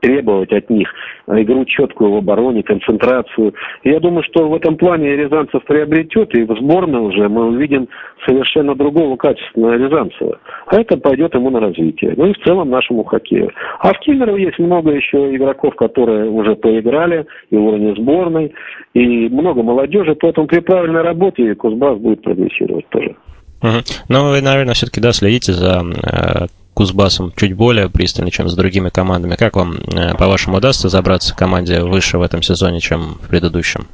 требовать 0.00 0.52
от 0.52 0.70
них 0.70 0.88
игру 1.28 1.64
четкую 1.64 2.12
в 2.12 2.16
обороне, 2.16 2.62
концентрацию. 2.62 3.54
Я 3.84 4.00
думаю, 4.00 4.22
что 4.24 4.48
в 4.48 4.54
этом 4.54 4.76
плане 4.76 5.16
Рязанцев 5.16 5.64
приобретет, 5.64 6.34
и 6.34 6.44
в 6.44 6.56
сборной 6.58 7.00
уже 7.00 7.28
мы 7.28 7.46
увидим 7.46 7.88
совершенно 8.26 8.74
другого 8.74 9.16
качественного 9.16 9.74
Рязанцева. 9.74 10.38
А 10.66 10.80
это 10.80 10.96
пойдет 10.96 11.34
ему 11.34 11.50
на 11.50 11.60
развитие. 11.60 12.14
Ну 12.16 12.26
и 12.26 12.32
в 12.32 12.44
целом 12.44 12.70
нашему 12.70 13.04
хоккею. 13.04 13.50
А 13.80 13.92
в 13.92 13.98
Киллерово 14.00 14.36
есть 14.36 14.58
много 14.58 14.92
еще 14.92 15.34
игроков, 15.34 15.74
которые 15.76 16.30
уже 16.30 16.54
поиграли 16.56 17.26
и 17.50 17.56
в 17.56 17.64
уровне 17.64 17.94
сборной, 17.94 18.52
и 18.94 19.28
много 19.28 19.62
молодежи, 19.62 20.14
поэтому 20.14 20.46
при 20.46 20.60
правильной 20.60 21.02
работе 21.02 21.54
Кузбасс 21.54 21.98
будет 21.98 22.22
прогрессировать 22.22 22.88
тоже. 22.88 23.14
Угу. 23.62 23.78
Ну, 24.08 24.30
вы, 24.30 24.42
наверное, 24.42 24.74
все-таки, 24.74 25.00
да, 25.00 25.12
следите 25.12 25.52
за 25.52 25.82
э, 25.82 26.46
Кузбассом 26.76 27.32
чуть 27.34 27.56
более 27.56 27.88
пристально, 27.88 28.30
чем 28.30 28.48
с 28.48 28.54
другими 28.54 28.90
командами. 28.90 29.34
Как 29.38 29.56
вам, 29.56 29.72
э, 29.72 30.14
по-вашему, 30.18 30.58
удастся 30.58 30.90
забраться 30.90 31.34
команде 31.34 31.80
выше 31.80 32.18
в 32.18 32.22
этом 32.22 32.42
сезоне, 32.42 32.80
чем 32.80 33.16
в 33.22 33.30
предыдущем? 33.30 33.86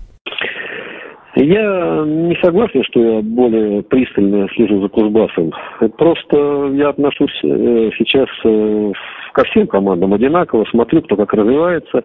Я 1.37 2.03
не 2.05 2.37
согласен, 2.43 2.83
что 2.91 3.01
я 3.01 3.23
более 3.23 3.85
пристально 3.85 4.49
слежу 4.57 4.83
за 4.83 4.89
Кузбассом. 4.89 5.53
Просто 5.97 6.73
я 6.75 6.89
отношусь 6.89 7.39
э, 7.45 7.91
сейчас 7.97 8.29
э, 8.45 8.93
ко 9.33 9.45
всем 9.45 9.69
командам 9.69 10.13
одинаково, 10.13 10.67
смотрю, 10.71 11.03
кто 11.03 11.17
как 11.17 11.33
развивается. 11.33 12.03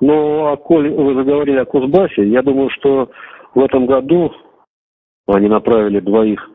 Но, 0.00 0.52
а 0.52 0.56
коль 0.56 0.90
вы 0.90 1.14
заговорили 1.14 1.58
о 1.58 1.64
Кузбассе, 1.64 2.26
я 2.28 2.42
думаю, 2.42 2.70
что 2.70 3.10
в 3.56 3.60
этом 3.60 3.86
году 3.86 4.32
они 5.26 5.48
направили 5.48 5.98
двоих 5.98 6.48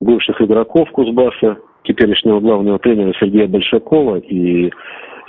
бывших 0.00 0.40
игроков 0.40 0.90
Кузбасса, 0.90 1.58
теперешнего 1.92 2.40
главного 2.40 2.78
тренера 2.78 3.12
Сергея 3.18 3.48
Большакова 3.48 4.16
и 4.16 4.70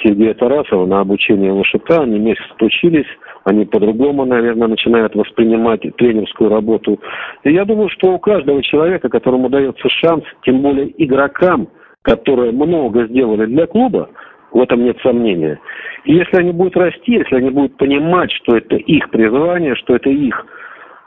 Сергея 0.04 0.34
Тарасова 0.34 0.86
на 0.86 1.00
обучение 1.00 1.52
ЛШК. 1.52 1.92
Они 2.00 2.20
месяц 2.20 2.44
учились, 2.60 3.08
они 3.46 3.66
по-другому, 3.66 4.26
наверное, 4.26 4.68
начинают 4.68 5.16
воспринимать 5.16 5.82
тренерскую 5.98 6.50
работу. 6.50 7.00
И 7.44 7.52
я 7.52 7.66
думаю, 7.66 7.90
что 7.90 8.14
у 8.14 8.20
каждого 8.20 8.62
человека, 8.64 9.10
которому 9.10 9.50
дается 9.50 9.88
шанс, 9.90 10.24
тем 10.44 10.62
более 10.62 10.92
игрокам, 11.04 11.68
которые 12.02 12.52
много 12.52 13.06
сделали 13.08 13.46
для 13.46 13.68
клуба, 13.68 14.10
в 14.52 14.60
этом 14.60 14.84
нет 14.84 14.98
сомнения. 15.02 15.60
И 16.04 16.14
если 16.14 16.38
они 16.38 16.52
будут 16.52 16.76
расти, 16.76 17.14
если 17.14 17.36
они 17.36 17.52
будут 17.52 17.78
понимать, 17.78 18.32
что 18.32 18.58
это 18.58 18.76
их 18.76 19.10
призвание, 19.10 19.76
что 19.76 19.96
это 19.96 20.10
их, 20.10 20.46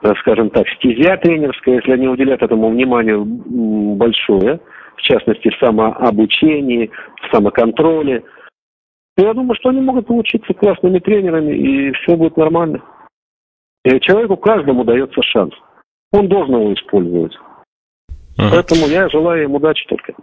э, 0.03 0.13
скажем 0.21 0.51
так, 0.51 0.67
стезя 0.77 1.17
тренерская, 1.19 1.77
если 1.77 1.93
они 1.93 2.09
уделят 2.09 2.43
этому 2.43 2.71
внимание 2.71 3.19
большое, 3.19 4.61
в 4.97 5.03
частности, 5.03 5.51
в 5.51 5.59
самообучении, 5.59 6.91
в 7.23 7.35
самоконтроле. 7.35 8.25
Я 9.17 9.33
думаю, 9.33 9.57
что 9.57 9.69
они 9.71 9.81
могут 9.81 10.07
получиться 10.07 10.53
классными 10.55 10.99
тренерами, 10.99 11.53
и 11.53 11.93
все 11.93 12.17
будет 12.17 12.37
нормально. 12.37 12.83
И 13.85 14.01
человеку 14.01 14.37
каждому 14.37 14.85
дается 14.85 15.23
шанс. 15.23 15.55
Он 16.13 16.29
должен 16.29 16.55
его 16.55 16.73
использовать. 16.75 17.37
Угу. 18.39 18.49
Поэтому 18.51 18.87
я 18.87 19.09
желаю 19.09 19.45
им 19.45 19.55
удачи 19.55 19.87
только. 19.89 20.15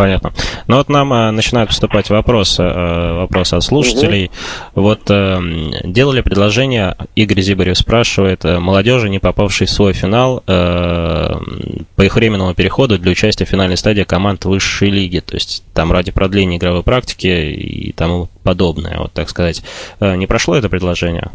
Понятно. 0.00 0.32
Ну 0.66 0.76
вот 0.78 0.88
нам 0.88 1.12
э, 1.12 1.30
начинают 1.30 1.68
поступать 1.68 2.08
вопросы, 2.08 2.62
э, 2.62 3.12
вопросы 3.18 3.56
от 3.56 3.62
слушателей. 3.62 4.30
Угу. 4.72 4.82
Вот 4.82 5.00
э, 5.10 5.38
делали 5.84 6.22
предложение, 6.22 6.96
Игорь 7.16 7.42
Зибарев 7.42 7.76
спрашивает, 7.76 8.42
э, 8.46 8.58
молодежи, 8.60 9.10
не 9.10 9.18
попавшей 9.18 9.66
в 9.66 9.70
свой 9.70 9.92
финал, 9.92 10.42
э, 10.46 11.34
по 11.96 12.02
их 12.02 12.14
временному 12.14 12.54
переходу 12.54 12.98
для 12.98 13.12
участия 13.12 13.44
в 13.44 13.50
финальной 13.50 13.76
стадии 13.76 14.04
команд 14.04 14.46
высшей 14.46 14.88
лиги, 14.88 15.18
то 15.18 15.34
есть 15.34 15.64
там 15.74 15.92
ради 15.92 16.12
продления 16.12 16.56
игровой 16.56 16.82
практики 16.82 17.26
и 17.26 17.92
тому 17.92 18.30
подобное, 18.42 19.00
вот 19.00 19.12
так 19.12 19.28
сказать. 19.28 19.62
Э, 20.00 20.16
не 20.16 20.26
прошло 20.26 20.54
это 20.54 20.70
предложение? 20.70 21.30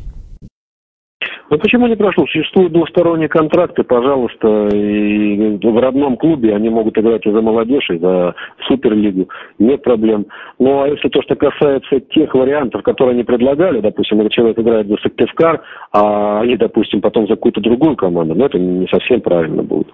Ну 1.49 1.59
почему 1.59 1.85
не 1.87 1.95
прошло? 1.95 2.25
Существуют 2.25 2.73
двусторонние 2.73 3.29
контракты, 3.29 3.83
пожалуйста, 3.83 4.67
и 4.69 5.57
в 5.61 5.79
родном 5.79 6.17
клубе 6.17 6.55
они 6.55 6.69
могут 6.69 6.97
играть 6.97 7.25
и 7.25 7.31
за 7.31 7.41
молодежь, 7.41 7.87
и 7.91 7.99
за 7.99 8.33
Суперлигу, 8.67 9.29
нет 9.59 9.83
проблем. 9.83 10.25
Ну 10.57 10.81
а 10.81 10.87
если 10.87 11.07
то, 11.09 11.21
что 11.21 11.35
касается 11.35 11.99
тех 11.99 12.33
вариантов, 12.33 12.81
которые 12.81 13.13
они 13.13 13.23
предлагали, 13.23 13.79
допустим, 13.79 14.17
если 14.17 14.29
человек 14.29 14.57
играет 14.57 14.87
за 14.87 14.97
Сыктывкар, 14.97 15.61
а 15.91 16.41
они, 16.41 16.57
допустим, 16.57 17.01
потом 17.01 17.27
за 17.27 17.35
какую-то 17.35 17.61
другую 17.61 17.95
команду, 17.95 18.33
ну 18.33 18.45
это 18.45 18.57
не 18.57 18.87
совсем 18.87 19.21
правильно 19.21 19.61
будет. 19.61 19.87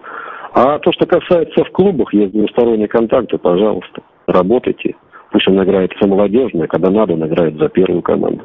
А 0.54 0.80
то, 0.80 0.92
что 0.94 1.06
касается 1.06 1.66
в 1.66 1.72
клубах, 1.72 2.14
есть 2.14 2.32
двусторонние 2.32 2.88
контакты, 2.88 3.38
пожалуйста, 3.38 4.02
работайте. 4.26 4.96
Пусть 5.32 5.48
он 5.48 5.62
играет 5.62 5.92
за 6.00 6.08
молодежную, 6.08 6.70
когда 6.70 6.90
надо, 6.90 7.14
он 7.14 7.26
играет 7.26 7.56
за 7.58 7.68
первую 7.68 8.02
команду. 8.02 8.44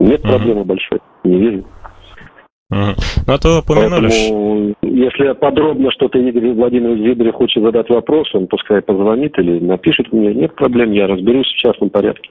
Нет 0.00 0.22
проблемы 0.22 0.64
большой, 0.64 1.00
не 1.24 1.38
вижу. 1.38 1.64
Ну, 2.70 2.94
а 3.26 3.38
то 3.38 3.60
упомянули... 3.60 4.08
Поэтому, 4.08 4.74
если 4.82 5.32
подробно 5.32 5.90
что-то 5.90 6.18
Игорь 6.18 6.52
Владимирович 6.52 7.02
Зибрев 7.02 7.34
хочет 7.34 7.62
задать 7.62 7.88
вопрос, 7.88 8.28
он 8.34 8.46
пускай 8.46 8.82
позвонит 8.82 9.38
или 9.38 9.58
напишет 9.58 10.12
мне. 10.12 10.34
Нет 10.34 10.54
проблем, 10.54 10.92
я 10.92 11.06
разберусь 11.06 11.46
в 11.46 11.56
частном 11.56 11.88
порядке. 11.88 12.28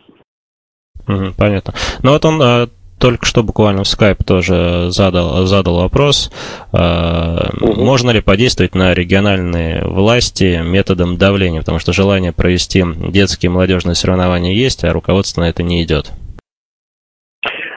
Угу, 1.08 1.34
понятно. 1.38 1.74
Ну 2.04 2.12
вот 2.12 2.24
он 2.26 2.40
а, 2.42 2.68
только 3.00 3.26
что 3.26 3.42
буквально 3.42 3.84
в 3.84 3.88
скайп 3.88 4.24
тоже 4.24 4.88
задал, 4.90 5.46
задал 5.48 5.78
вопрос, 5.78 6.32
а, 6.72 7.50
угу. 7.60 7.82
можно 7.82 8.12
ли 8.12 8.22
подействовать 8.22 8.76
на 8.76 8.94
региональные 8.94 9.86
власти 9.86 10.62
методом 10.64 11.18
давления, 11.18 11.62
потому 11.62 11.80
что 11.80 11.94
желание 11.94 12.32
провести 12.32 12.84
детские 13.12 13.50
и 13.50 13.54
молодежные 13.54 13.96
соревнования 13.96 14.54
есть, 14.54 14.84
а 14.84 14.94
руководство 14.94 15.42
на 15.42 15.50
это 15.50 15.64
не 15.64 15.84
идет. 15.84 16.12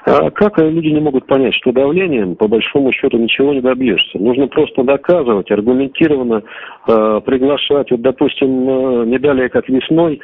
А 0.04 0.30
как 0.30 0.58
люди 0.58 0.88
не 0.88 1.00
могут 1.00 1.26
понять, 1.26 1.54
что 1.54 1.72
давлением, 1.72 2.34
по 2.36 2.48
большому 2.48 2.92
счету, 2.92 3.18
ничего 3.18 3.52
не 3.52 3.60
добьешься? 3.60 4.18
Нужно 4.18 4.46
просто 4.46 4.82
доказывать, 4.82 5.50
аргументированно 5.50 6.42
э, 6.86 7.20
приглашать. 7.24 7.90
Вот, 7.90 8.00
допустим, 8.00 8.68
э, 8.68 9.06
не 9.06 9.18
далее, 9.18 9.48
как 9.48 9.68
весной, 9.68 10.20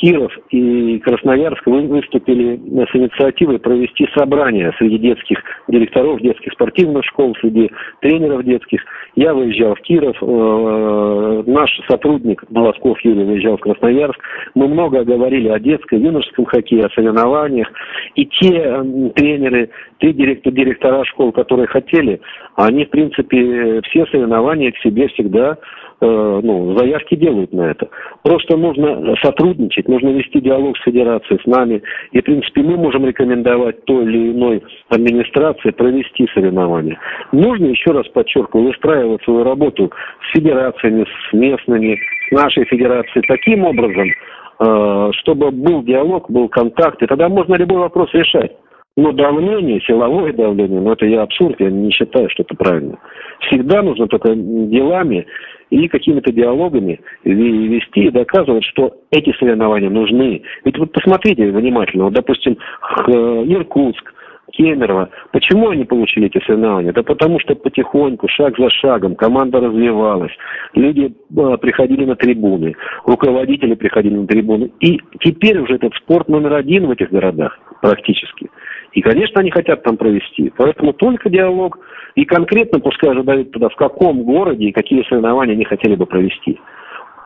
Киров 0.00 0.32
и 0.50 0.98
Красноярск 1.00 1.66
выступили 1.66 2.56
с 2.56 2.96
инициативой 2.96 3.58
провести 3.58 4.08
собрание 4.16 4.72
среди 4.78 4.96
детских 4.98 5.38
директоров 5.68 6.20
детских 6.22 6.52
спортивных 6.52 7.04
школ, 7.04 7.36
среди 7.40 7.70
тренеров 8.00 8.42
детских. 8.44 8.80
Я 9.14 9.34
выезжал 9.34 9.74
в 9.74 9.80
Киров, 9.80 10.16
э, 10.22 11.42
наш 11.46 11.70
сотрудник 11.86 12.42
Молосков 12.48 12.98
Юрий 13.02 13.24
выезжал 13.24 13.58
в 13.58 13.60
Красноярск. 13.60 14.18
Мы 14.54 14.68
много 14.68 15.04
говорили 15.04 15.48
о 15.48 15.60
детском, 15.60 16.02
юношеском 16.02 16.46
хоккее, 16.46 16.86
о 16.86 16.90
соревнованиях. 16.90 17.68
И 18.14 18.24
те 18.24 18.82
тренеры, 19.14 19.68
те 19.98 20.14
директор, 20.14 20.52
директора 20.52 21.04
школ, 21.04 21.32
которые 21.32 21.66
хотели, 21.66 22.20
они, 22.56 22.86
в 22.86 22.90
принципе, 22.90 23.82
все 23.82 24.06
соревнования 24.06 24.72
к 24.72 24.78
себе 24.78 25.08
всегда 25.08 25.58
Э, 25.58 25.79
ну, 26.00 26.76
заявки 26.78 27.14
делают 27.14 27.52
на 27.52 27.70
это. 27.70 27.88
Просто 28.22 28.56
нужно 28.56 29.14
сотрудничать, 29.22 29.88
нужно 29.88 30.10
вести 30.10 30.40
диалог 30.40 30.76
с 30.78 30.82
федерацией, 30.82 31.40
с 31.42 31.46
нами. 31.46 31.82
И, 32.12 32.20
в 32.20 32.24
принципе, 32.24 32.62
мы 32.62 32.76
можем 32.76 33.06
рекомендовать 33.06 33.84
той 33.84 34.04
или 34.04 34.32
иной 34.32 34.62
администрации 34.88 35.70
провести 35.70 36.26
соревнования. 36.32 36.98
Нужно, 37.32 37.66
еще 37.66 37.90
раз 37.90 38.06
подчеркиваю, 38.08 38.68
выстраивать 38.68 39.22
свою 39.24 39.44
работу 39.44 39.90
с 40.28 40.36
федерациями, 40.36 41.04
с 41.04 41.32
местными, 41.32 41.98
с 42.28 42.32
нашей 42.32 42.64
федерацией 42.64 43.24
таким 43.26 43.64
образом, 43.64 44.08
э, 44.08 45.10
чтобы 45.20 45.50
был 45.50 45.82
диалог, 45.82 46.30
был 46.30 46.48
контакт, 46.48 47.02
и 47.02 47.06
тогда 47.06 47.28
можно 47.28 47.54
любой 47.54 47.78
вопрос 47.78 48.10
решать. 48.12 48.52
Но 48.96 49.12
давление, 49.12 49.80
силовое 49.80 50.32
давление, 50.32 50.80
ну 50.80 50.92
это 50.92 51.06
я 51.06 51.22
абсурд, 51.22 51.56
я 51.60 51.70
не 51.70 51.90
считаю, 51.90 52.28
что 52.30 52.42
это 52.42 52.54
правильно. 52.56 52.98
Всегда 53.40 53.82
нужно 53.82 54.08
только 54.08 54.34
делами 54.34 55.26
и 55.70 55.88
какими-то 55.88 56.32
диалогами 56.32 57.00
вести 57.24 58.04
и 58.04 58.10
доказывать, 58.10 58.64
что 58.64 58.96
эти 59.10 59.32
соревнования 59.38 59.90
нужны. 59.90 60.42
Ведь 60.64 60.78
вот 60.78 60.92
посмотрите 60.92 61.50
внимательно, 61.50 62.04
вот, 62.04 62.12
допустим, 62.12 62.58
Иркутск, 63.06 64.12
Кемерово. 64.52 65.10
Почему 65.32 65.70
они 65.70 65.84
получили 65.84 66.26
эти 66.26 66.44
соревнования? 66.44 66.92
Да 66.92 67.02
потому 67.02 67.38
что 67.40 67.54
потихоньку, 67.54 68.28
шаг 68.28 68.58
за 68.58 68.68
шагом, 68.70 69.14
команда 69.14 69.60
развивалась, 69.60 70.32
люди 70.74 71.12
э, 71.36 71.56
приходили 71.58 72.04
на 72.04 72.16
трибуны, 72.16 72.74
руководители 73.06 73.74
приходили 73.74 74.16
на 74.16 74.26
трибуны. 74.26 74.72
И 74.80 75.00
теперь 75.20 75.58
уже 75.58 75.76
этот 75.76 75.94
спорт 75.94 76.28
номер 76.28 76.54
один 76.54 76.86
в 76.86 76.90
этих 76.90 77.10
городах 77.10 77.58
практически. 77.80 78.50
И, 78.92 79.02
конечно, 79.02 79.40
они 79.40 79.50
хотят 79.50 79.82
там 79.82 79.96
провести. 79.96 80.52
Поэтому 80.56 80.92
только 80.92 81.30
диалог. 81.30 81.78
И 82.16 82.24
конкретно 82.24 82.80
пускай 82.80 83.14
задают 83.14 83.52
туда, 83.52 83.68
в 83.68 83.76
каком 83.76 84.24
городе 84.24 84.66
и 84.66 84.72
какие 84.72 85.04
соревнования 85.04 85.54
они 85.54 85.64
хотели 85.64 85.94
бы 85.94 86.06
провести. 86.06 86.58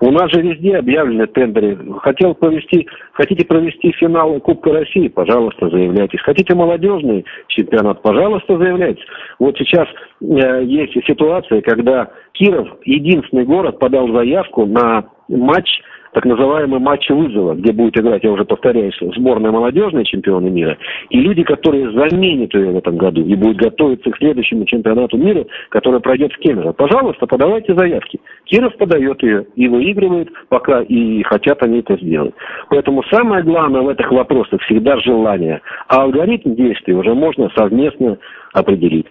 У 0.01 0.11
нас 0.11 0.31
же 0.33 0.43
везде 0.43 0.77
объявлены 0.77 1.27
тендеры. 1.27 1.79
Хотел 2.03 2.35
провести, 2.35 2.87
хотите 3.13 3.47
провести 3.47 3.93
финал 3.93 4.39
Кубка 4.41 4.73
России, 4.73 5.09
пожалуйста, 5.09 5.71
заявляйтесь. 5.71 6.21
Хотите 6.21 6.55
молодежный 6.55 7.25
чемпионат, 7.49 8.03
пожалуйста, 8.03 8.59
заявляйтесь. 8.59 9.05
Вот 9.39 9.57
сейчас 9.57 9.89
э, 10.21 10.65
есть 10.65 10.93
ситуация, 11.07 11.63
когда 11.63 12.11
Киров, 12.33 12.69
единственный 12.85 13.45
город, 13.45 13.79
подал 13.79 14.09
заявку 14.13 14.67
на 14.67 15.05
матч 15.29 15.81
так 16.15 16.25
называемый 16.25 16.79
матч 16.79 17.11
вызова, 17.11 17.55
где 17.55 17.73
будет 17.73 17.99
играть, 17.99 18.23
я 18.23 18.31
уже 18.31 18.45
повторяюсь, 18.45 18.97
сборная 19.17 19.51
молодежная 19.51 20.05
чемпионы 20.05 20.49
мира, 20.49 20.79
и 21.11 21.21
люди, 21.21 21.43
которые 21.43 21.91
заменят 21.91 22.55
ее 22.55 22.71
в 22.71 22.79
этом 22.79 22.97
году 22.97 23.23
и 23.23 23.35
будут 23.35 23.57
готовиться 23.57 24.11
к 24.11 24.17
следующему 24.19 24.65
чемпионату 24.65 25.19
мира, 25.19 25.45
который 25.71 26.01
пройдет 26.01 26.33
в 26.33 26.39
Кемерово. 26.39 26.73
Пожалуйста, 26.73 27.27
подавайте 27.27 27.75
заявки. 27.75 28.21
Киров 28.45 28.77
подает 28.77 29.23
ее 29.25 29.47
и 29.57 29.67
выигрывает, 29.67 30.29
пока 30.49 30.83
и 30.83 31.23
хотят 31.25 31.61
они 31.63 31.81
это 31.81 31.97
сделать. 31.97 32.35
Поэтому 32.71 33.03
самое 33.13 33.43
главное 33.43 33.83
в 33.83 33.89
этих 33.89 34.11
вопросах 34.13 34.61
всегда 34.63 34.97
желание. 35.01 35.61
А 35.89 36.03
алгоритм 36.03 36.55
действий 36.55 36.95
уже 36.95 37.13
можно 37.13 37.51
совместно 37.57 38.19
определить. 38.53 39.07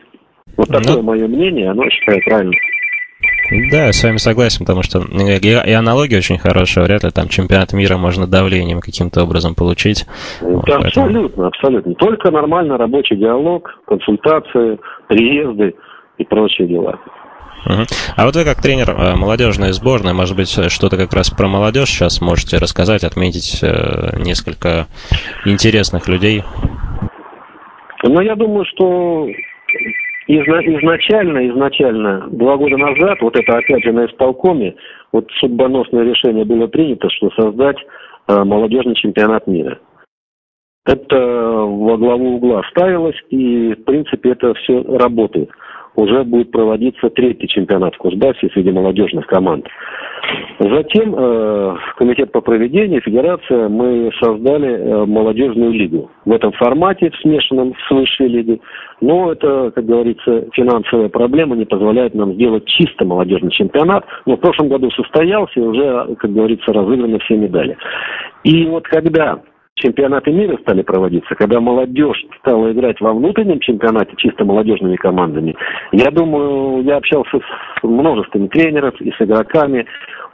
Вот 0.55 0.67
такое 0.67 0.97
ну, 0.97 1.03
мое 1.03 1.27
мнение, 1.27 1.69
оно 1.69 1.89
считаю 1.89 2.21
правильным. 2.23 2.53
Да, 3.51 3.85
я 3.87 3.93
с 3.93 4.03
вами 4.03 4.17
согласен, 4.17 4.59
потому 4.59 4.83
что 4.83 4.99
и, 4.99 5.73
аналогия 5.73 6.17
очень 6.17 6.37
хорошая. 6.37 6.85
Вряд 6.85 7.03
ли 7.03 7.11
там 7.11 7.27
чемпионат 7.27 7.73
мира 7.73 7.97
можно 7.97 8.25
давлением 8.25 8.79
каким-то 8.79 9.23
образом 9.23 9.53
получить. 9.53 10.05
Да, 10.41 10.47
вот, 10.47 10.69
абсолютно, 10.69 11.21
поэтому... 11.21 11.47
абсолютно. 11.47 11.93
Только 11.95 12.31
нормально 12.31 12.77
рабочий 12.77 13.15
диалог, 13.15 13.69
консультации, 13.85 14.79
приезды 15.07 15.75
и 16.17 16.23
прочие 16.23 16.67
дела. 16.67 16.99
Угу. 17.65 17.83
А 18.17 18.25
вот 18.25 18.35
вы 18.35 18.43
как 18.43 18.61
тренер 18.61 18.91
э, 18.91 19.15
молодежной 19.15 19.71
сборной, 19.71 20.13
может 20.13 20.35
быть, 20.35 20.49
что-то 20.49 20.97
как 20.97 21.13
раз 21.13 21.29
про 21.29 21.47
молодежь 21.47 21.89
сейчас 21.89 22.21
можете 22.21 22.57
рассказать, 22.57 23.03
отметить 23.03 23.59
э, 23.61 24.17
несколько 24.19 24.87
интересных 25.45 26.07
людей? 26.07 26.43
Ну, 28.03 28.19
я 28.19 28.35
думаю, 28.35 28.65
что 28.65 29.27
изначально, 30.27 31.49
изначально, 31.49 32.27
два 32.29 32.57
года 32.57 32.77
назад, 32.77 33.21
вот 33.21 33.37
это 33.37 33.57
опять 33.57 33.83
же 33.83 33.91
на 33.91 34.05
исполкоме, 34.05 34.75
вот 35.11 35.29
судьбоносное 35.39 36.03
решение 36.03 36.45
было 36.45 36.67
принято, 36.67 37.09
что 37.09 37.29
создать 37.31 37.77
э, 38.27 38.43
молодежный 38.43 38.95
чемпионат 38.95 39.47
мира. 39.47 39.79
Это 40.85 41.15
во 41.15 41.97
главу 41.97 42.35
угла 42.35 42.61
ставилось, 42.71 43.15
и, 43.29 43.73
в 43.73 43.83
принципе, 43.85 44.31
это 44.31 44.53
все 44.55 44.83
работает 44.83 45.49
уже 45.95 46.23
будет 46.23 46.51
проводиться 46.51 47.09
третий 47.09 47.47
чемпионат 47.47 47.95
в 47.95 47.97
Кузбассе 47.97 48.49
среди 48.53 48.71
молодежных 48.71 49.27
команд. 49.27 49.67
Затем 50.59 51.13
э, 51.15 51.75
комитет 51.97 52.31
по 52.31 52.41
проведению, 52.41 53.01
федерация, 53.01 53.67
мы 53.67 54.11
создали 54.21 54.69
э, 54.69 55.05
молодежную 55.05 55.71
лигу. 55.71 56.09
В 56.25 56.31
этом 56.31 56.51
формате, 56.53 57.11
в 57.11 57.15
смешанном 57.17 57.73
с 57.87 57.91
высшей 57.91 58.27
лигой. 58.27 58.61
Но 59.01 59.31
это, 59.31 59.71
как 59.75 59.85
говорится, 59.85 60.45
финансовая 60.53 61.09
проблема 61.09 61.55
не 61.55 61.65
позволяет 61.65 62.15
нам 62.15 62.33
сделать 62.33 62.65
чисто 62.65 63.03
молодежный 63.05 63.51
чемпионат. 63.51 64.05
Но 64.25 64.37
в 64.37 64.39
прошлом 64.39 64.69
году 64.69 64.89
состоялся 64.91 65.59
и 65.59 65.63
уже, 65.63 66.15
как 66.17 66.31
говорится, 66.31 66.71
разыграны 66.71 67.19
все 67.19 67.35
медали. 67.35 67.77
И 68.43 68.65
вот 68.65 68.87
когда 68.87 69.41
чемпионаты 69.75 70.31
мира 70.31 70.57
стали 70.61 70.81
проводиться, 70.81 71.35
когда 71.35 71.59
молодежь 71.59 72.23
стала 72.39 72.71
играть 72.71 72.99
во 73.01 73.13
внутреннем 73.13 73.59
чемпионате 73.59 74.13
чисто 74.17 74.45
молодежными 74.45 74.95
командами, 74.95 75.55
я 75.91 76.11
думаю, 76.11 76.83
я 76.83 76.97
общался 76.97 77.39
с 77.39 77.83
множеством 77.83 78.47
тренеров 78.49 78.99
и 79.01 79.11
с 79.11 79.21
игроками, 79.21 79.85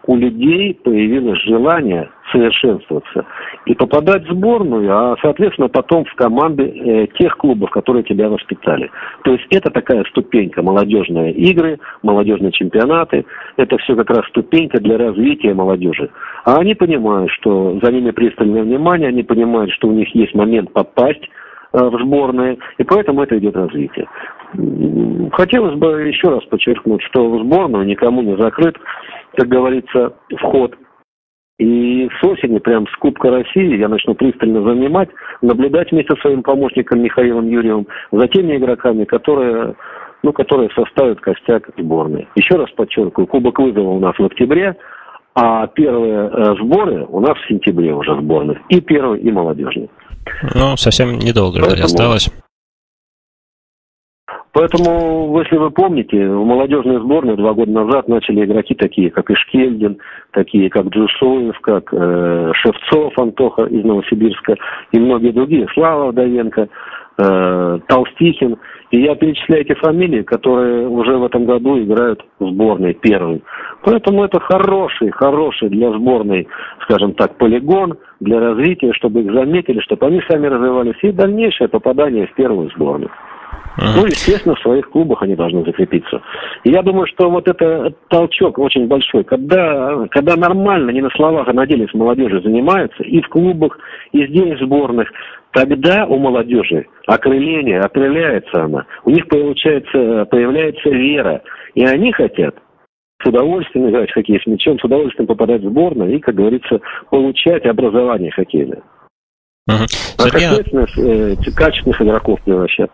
у 0.10 0.16
людей 0.16 0.74
появилось 0.74 1.40
желание 1.44 2.10
совершенствоваться 2.32 3.26
и 3.68 3.76
попадать 3.76 4.28
в 4.28 4.32
сборную, 4.32 4.90
а, 4.92 5.16
соответственно, 5.22 5.68
потом 5.68 6.04
в 6.06 6.16
команды 6.16 6.64
э, 6.64 7.08
тех 7.20 7.38
клубов, 7.38 7.70
которые 7.70 8.04
тебя 8.04 8.28
воспитали. 8.28 8.90
То 9.24 9.34
есть 9.34 9.46
это 9.52 9.70
такая 9.70 10.04
ступенька, 10.06 10.64
молодежные 10.64 11.32
игры, 11.34 11.78
молодежные 12.02 12.52
чемпионаты, 12.52 13.24
это 13.58 13.78
все 13.78 13.96
как 13.96 14.10
раз 14.10 14.26
ступенька 14.30 14.82
для 14.82 14.98
развития 14.98 15.54
молодежи. 15.54 16.10
А 16.44 16.56
они 16.58 16.74
понимают, 16.74 17.30
что 17.34 17.80
за 17.80 17.92
ними 17.92 18.10
пристальное 18.10 18.64
внимание, 18.64 19.10
они 19.10 19.22
понимают, 19.22 19.72
что 19.74 19.90
у 19.90 19.92
них 19.92 20.10
есть 20.16 20.34
момент 20.34 20.74
попасть 20.74 21.30
в 21.72 22.00
сборные, 22.02 22.58
и 22.78 22.84
поэтому 22.84 23.24
это 23.24 23.38
идет 23.38 23.56
развитие. 23.56 24.08
Хотелось 25.34 25.76
бы 25.76 26.08
еще 26.08 26.30
раз 26.30 26.44
подчеркнуть, 26.46 27.04
что 27.04 27.30
в 27.30 27.44
сборную 27.44 27.86
никому 27.86 28.22
не 28.22 28.36
закрыт, 28.38 28.76
как 29.36 29.48
говорится, 29.48 30.14
вход– 30.38 30.76
и 31.60 32.10
с 32.20 32.24
осени, 32.24 32.58
прям 32.60 32.88
с 32.88 32.96
Кубка 32.96 33.30
России, 33.30 33.78
я 33.78 33.90
начну 33.90 34.16
пристально 34.16 34.64
занимать, 34.64 35.10
наблюдать 35.42 35.92
вместе 35.92 36.16
со 36.16 36.22
своим 36.22 36.42
помощником 36.42 37.02
Михаилом 37.02 37.50
Юрьевым 37.50 37.86
за 38.14 38.28
теми 38.30 38.56
игроками, 38.56 39.04
которые, 39.04 39.76
ну, 40.24 40.32
которые 40.32 40.70
составят 40.70 41.20
костяк 41.20 41.70
сборной. 41.78 42.30
Еще 42.36 42.56
раз 42.56 42.72
подчеркиваю, 42.72 43.28
Кубок 43.28 43.60
вызова 43.60 43.90
у 43.90 44.00
нас 44.00 44.18
в 44.18 44.24
октябре, 44.24 44.78
а 45.36 45.68
первые 45.68 46.30
э, 46.30 46.56
сборы 46.62 47.06
у 47.10 47.20
нас 47.20 47.38
в 47.38 47.48
сентябре 47.50 47.94
уже 47.94 48.16
сборных. 48.16 48.58
И 48.70 48.80
первый, 48.80 49.20
и 49.20 49.30
молодежный. 49.30 49.90
Ну, 50.56 50.78
совсем 50.78 51.18
недолго 51.20 51.60
Поэтому... 51.60 51.86
осталось. 51.86 52.30
Поэтому, 54.52 55.40
если 55.40 55.58
вы 55.58 55.70
помните, 55.70 56.28
в 56.28 56.44
молодежной 56.44 57.00
сборной 57.00 57.38
два 57.38 57.54
года 57.54 57.72
назад 57.72 58.08
начали 58.08 58.46
игроки 58.46 58.74
такие, 58.74 59.12
как 59.12 59.30
Ишкельдин, 59.30 60.00
такие, 60.32 60.70
как 60.70 60.88
Джусоев, 60.88 61.60
как 61.62 61.94
э, 61.94 62.52
Шевцов 62.56 63.18
Антоха 63.20 63.66
из 63.66 63.86
Новосибирска 63.86 64.56
и 64.92 65.00
многие 65.00 65.32
другие, 65.32 65.68
Слава 65.74 66.12
Вдовенко, 66.12 66.68
э, 67.20 67.80
Толстихин. 67.88 68.58
И 68.92 69.02
я 69.02 69.16
перечисляю 69.16 69.64
эти 69.64 69.74
фамилии, 69.76 70.24
которые 70.24 70.88
уже 70.88 71.18
в 71.18 71.24
этом 71.24 71.46
году 71.46 71.80
играют 71.80 72.26
в 72.40 72.50
сборной 72.50 72.94
первой. 72.94 73.44
Поэтому 73.84 74.24
это 74.24 74.40
хороший, 74.40 75.12
хороший 75.12 75.70
для 75.70 75.92
сборной, 75.92 76.48
скажем 76.84 77.14
так, 77.14 77.38
полигон 77.38 77.98
для 78.20 78.40
развития, 78.40 78.94
чтобы 78.94 79.22
их 79.22 79.32
заметили, 79.32 79.80
чтобы 79.82 80.08
они 80.08 80.22
сами 80.28 80.48
развивались, 80.48 80.98
и 81.04 81.12
дальнейшее 81.12 81.68
попадание 81.68 82.28
в 82.28 82.34
первую 82.34 82.72
сборную. 82.72 83.12
Uh-huh. 83.80 83.94
Ну, 83.96 84.06
естественно, 84.08 84.56
в 84.56 84.62
своих 84.62 84.90
клубах 84.90 85.22
они 85.22 85.36
должны 85.36 85.64
закрепиться. 85.64 86.22
И 86.64 86.72
я 86.72 86.82
думаю, 86.82 87.08
что 87.08 87.30
вот 87.30 87.48
это 87.48 87.94
толчок 88.10 88.58
очень 88.58 88.88
большой, 88.88 89.24
когда, 89.24 90.06
когда 90.12 90.36
нормально, 90.36 90.90
не 90.92 91.02
на 91.02 91.10
словах, 91.12 91.48
а 91.48 91.54
на 91.54 91.66
деле 91.66 91.88
с 91.88 91.94
молодежью 91.94 92.42
занимаются, 92.42 93.04
и 93.04 93.22
в 93.22 93.30
клубах, 93.30 93.78
и 94.12 94.26
здесь 94.28 94.60
в 94.60 94.66
сборных, 94.66 95.10
тогда 95.54 96.06
у 96.06 96.18
молодежи 96.18 96.86
окрыление, 97.08 97.80
окрыляется 97.80 98.64
она, 98.64 98.86
у 99.04 99.10
них 99.10 99.28
получается, 99.28 100.26
появляется 100.26 100.90
вера, 100.90 101.42
и 101.74 101.86
они 101.86 102.12
хотят 102.12 102.56
с 103.22 103.28
удовольствием 103.28 103.90
играть 103.90 104.10
в 104.10 104.14
хоккей 104.14 104.40
с 104.42 104.48
мячом, 104.48 104.80
с 104.80 104.84
удовольствием 104.84 105.28
попадать 105.28 105.62
в 105.62 105.70
сборную 105.70 106.16
и, 106.16 106.20
как 106.20 106.36
говорится, 106.36 106.80
получать 107.10 107.66
образование 107.66 108.32
хоккейное. 108.32 108.82
Угу. 109.68 109.84
А, 110.18 110.22
соответственно, 110.22 110.86
э, 110.98 111.36
качественных 111.56 112.02
игроков 112.02 112.40
превращать. 112.44 112.90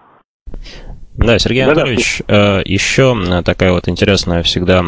Да, 1.17 1.39
Сергей 1.39 1.63
Анатольевич, 1.63 2.21
э, 2.27 2.61
еще 2.65 3.15
такая 3.45 3.71
вот 3.71 3.87
интересная 3.87 4.43
всегда 4.43 4.83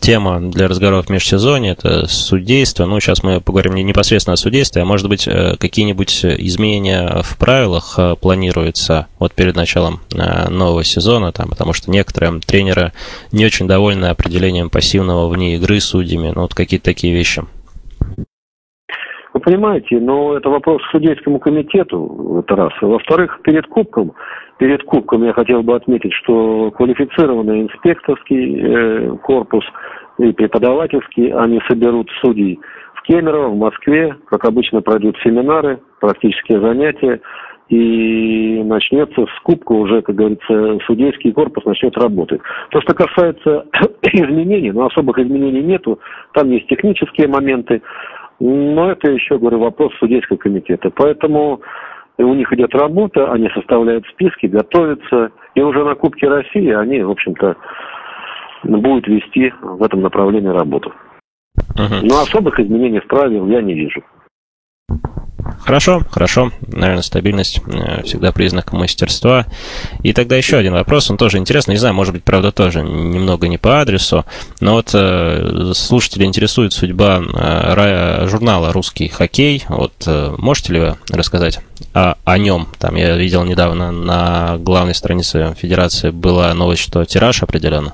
тема 0.00 0.40
для 0.40 0.68
разговоров 0.68 1.06
в 1.06 1.10
межсезонье– 1.10 1.72
это 1.78 2.06
судейство. 2.06 2.86
Ну, 2.86 3.00
сейчас 3.00 3.22
мы 3.22 3.40
поговорим 3.40 3.74
не 3.74 3.82
непосредственно 3.82 4.34
о 4.34 4.36
судействе, 4.36 4.82
а 4.82 4.84
может 4.84 5.08
быть, 5.08 5.26
э, 5.26 5.56
какие-нибудь 5.58 6.24
изменения 6.24 7.22
в 7.22 7.36
правилах 7.36 7.94
э, 7.98 8.16
планируются 8.20 9.06
вот 9.18 9.34
перед 9.34 9.56
началом 9.56 10.00
нового 10.10 10.84
сезона, 10.84 11.32
там, 11.32 11.48
потому 11.48 11.72
что 11.72 11.90
некоторые 11.90 12.40
тренеры 12.40 12.92
не 13.32 13.46
очень 13.46 13.66
довольны 13.66 14.06
определением 14.06 14.70
пассивного 14.70 15.28
вне 15.28 15.56
игры 15.56 15.80
судьями. 15.80 16.32
Ну, 16.34 16.42
вот 16.42 16.54
какие-то 16.54 16.84
такие 16.84 17.12
вещи. 17.12 17.42
Понимаете, 19.40 19.98
но 20.00 20.36
это 20.36 20.48
вопрос 20.48 20.82
к 20.82 20.90
судейскому 20.90 21.38
комитету, 21.38 22.42
это 22.44 22.56
раз. 22.56 22.72
Во-вторых, 22.80 23.40
перед 23.42 23.66
Кубком 23.66 24.12
Перед 24.60 24.82
Кубком 24.82 25.24
я 25.24 25.32
хотел 25.32 25.62
бы 25.62 25.74
отметить, 25.74 26.12
что 26.12 26.70
квалифицированный 26.72 27.62
инспекторский 27.62 28.60
э, 28.60 29.16
корпус 29.22 29.64
и 30.18 30.32
преподавательский, 30.32 31.32
они 31.32 31.62
соберут 31.66 32.10
судей 32.20 32.60
в 32.92 33.02
Кемерово, 33.04 33.48
в 33.48 33.56
Москве, 33.56 34.14
как 34.26 34.44
обычно 34.44 34.82
пройдут 34.82 35.16
семинары, 35.24 35.80
практические 35.98 36.60
занятия. 36.60 37.22
и 37.70 38.62
начнется 38.64 39.24
скупка 39.38 39.72
уже, 39.72 40.02
как 40.02 40.16
говорится, 40.16 40.78
судейский 40.86 41.32
корпус 41.32 41.64
начнет 41.64 41.96
работать. 41.96 42.42
То, 42.70 42.82
что 42.82 42.94
касается 42.94 43.64
изменений, 44.02 44.72
но 44.72 44.88
особых 44.88 45.18
изменений 45.18 45.62
нету, 45.62 46.00
там 46.34 46.50
есть 46.50 46.66
технические 46.66 47.28
моменты, 47.28 47.80
но 48.40 48.90
это 48.90 49.10
еще, 49.12 49.38
говорю, 49.38 49.60
вопрос 49.60 49.92
судейского 49.98 50.38
комитета. 50.38 50.90
Поэтому 50.90 51.60
у 52.18 52.34
них 52.34 52.52
идет 52.52 52.74
работа, 52.74 53.30
они 53.30 53.48
составляют 53.50 54.06
списки, 54.06 54.46
готовятся, 54.46 55.30
и 55.54 55.60
уже 55.60 55.84
на 55.84 55.94
Кубке 55.94 56.28
России 56.28 56.70
они, 56.72 57.02
в 57.02 57.10
общем-то, 57.10 57.56
будут 58.64 59.06
вести 59.06 59.52
в 59.60 59.82
этом 59.82 60.00
направлении 60.00 60.48
работу. 60.48 60.92
Uh-huh. 61.76 62.00
Но 62.02 62.20
особых 62.20 62.58
изменений 62.58 63.00
в 63.00 63.06
правил 63.06 63.46
я 63.46 63.62
не 63.62 63.74
вижу. 63.74 64.02
Хорошо, 65.70 66.02
хорошо. 66.10 66.50
Наверное, 66.66 67.00
стабильность 67.00 67.60
э, 67.64 68.02
всегда 68.02 68.32
признак 68.32 68.72
мастерства. 68.72 69.46
И 70.02 70.12
тогда 70.12 70.34
еще 70.34 70.56
один 70.56 70.72
вопрос, 70.72 71.08
он 71.12 71.16
тоже 71.16 71.38
интересный. 71.38 71.74
Не 71.74 71.78
знаю, 71.78 71.94
может 71.94 72.12
быть, 72.12 72.24
правда, 72.24 72.50
тоже 72.50 72.82
немного 72.82 73.46
не 73.46 73.56
по 73.56 73.80
адресу. 73.80 74.24
Но 74.58 74.72
вот 74.72 74.90
э, 74.94 75.70
слушатели 75.76 76.24
интересует 76.24 76.72
судьба 76.72 77.22
э, 77.22 78.26
журнала 78.28 78.72
«Русский 78.72 79.06
хоккей». 79.06 79.62
Вот 79.68 79.92
э, 80.08 80.34
можете 80.38 80.72
ли 80.72 80.80
вы 80.80 80.96
рассказать 81.08 81.60
о, 81.92 82.38
нем? 82.38 82.66
Там 82.80 82.96
я 82.96 83.16
видел 83.16 83.44
недавно 83.44 83.92
на 83.92 84.56
главной 84.58 84.96
странице 84.96 85.54
Федерации 85.56 86.10
была 86.10 86.52
новость, 86.52 86.82
что 86.82 87.04
тираж 87.04 87.44
определен. 87.44 87.92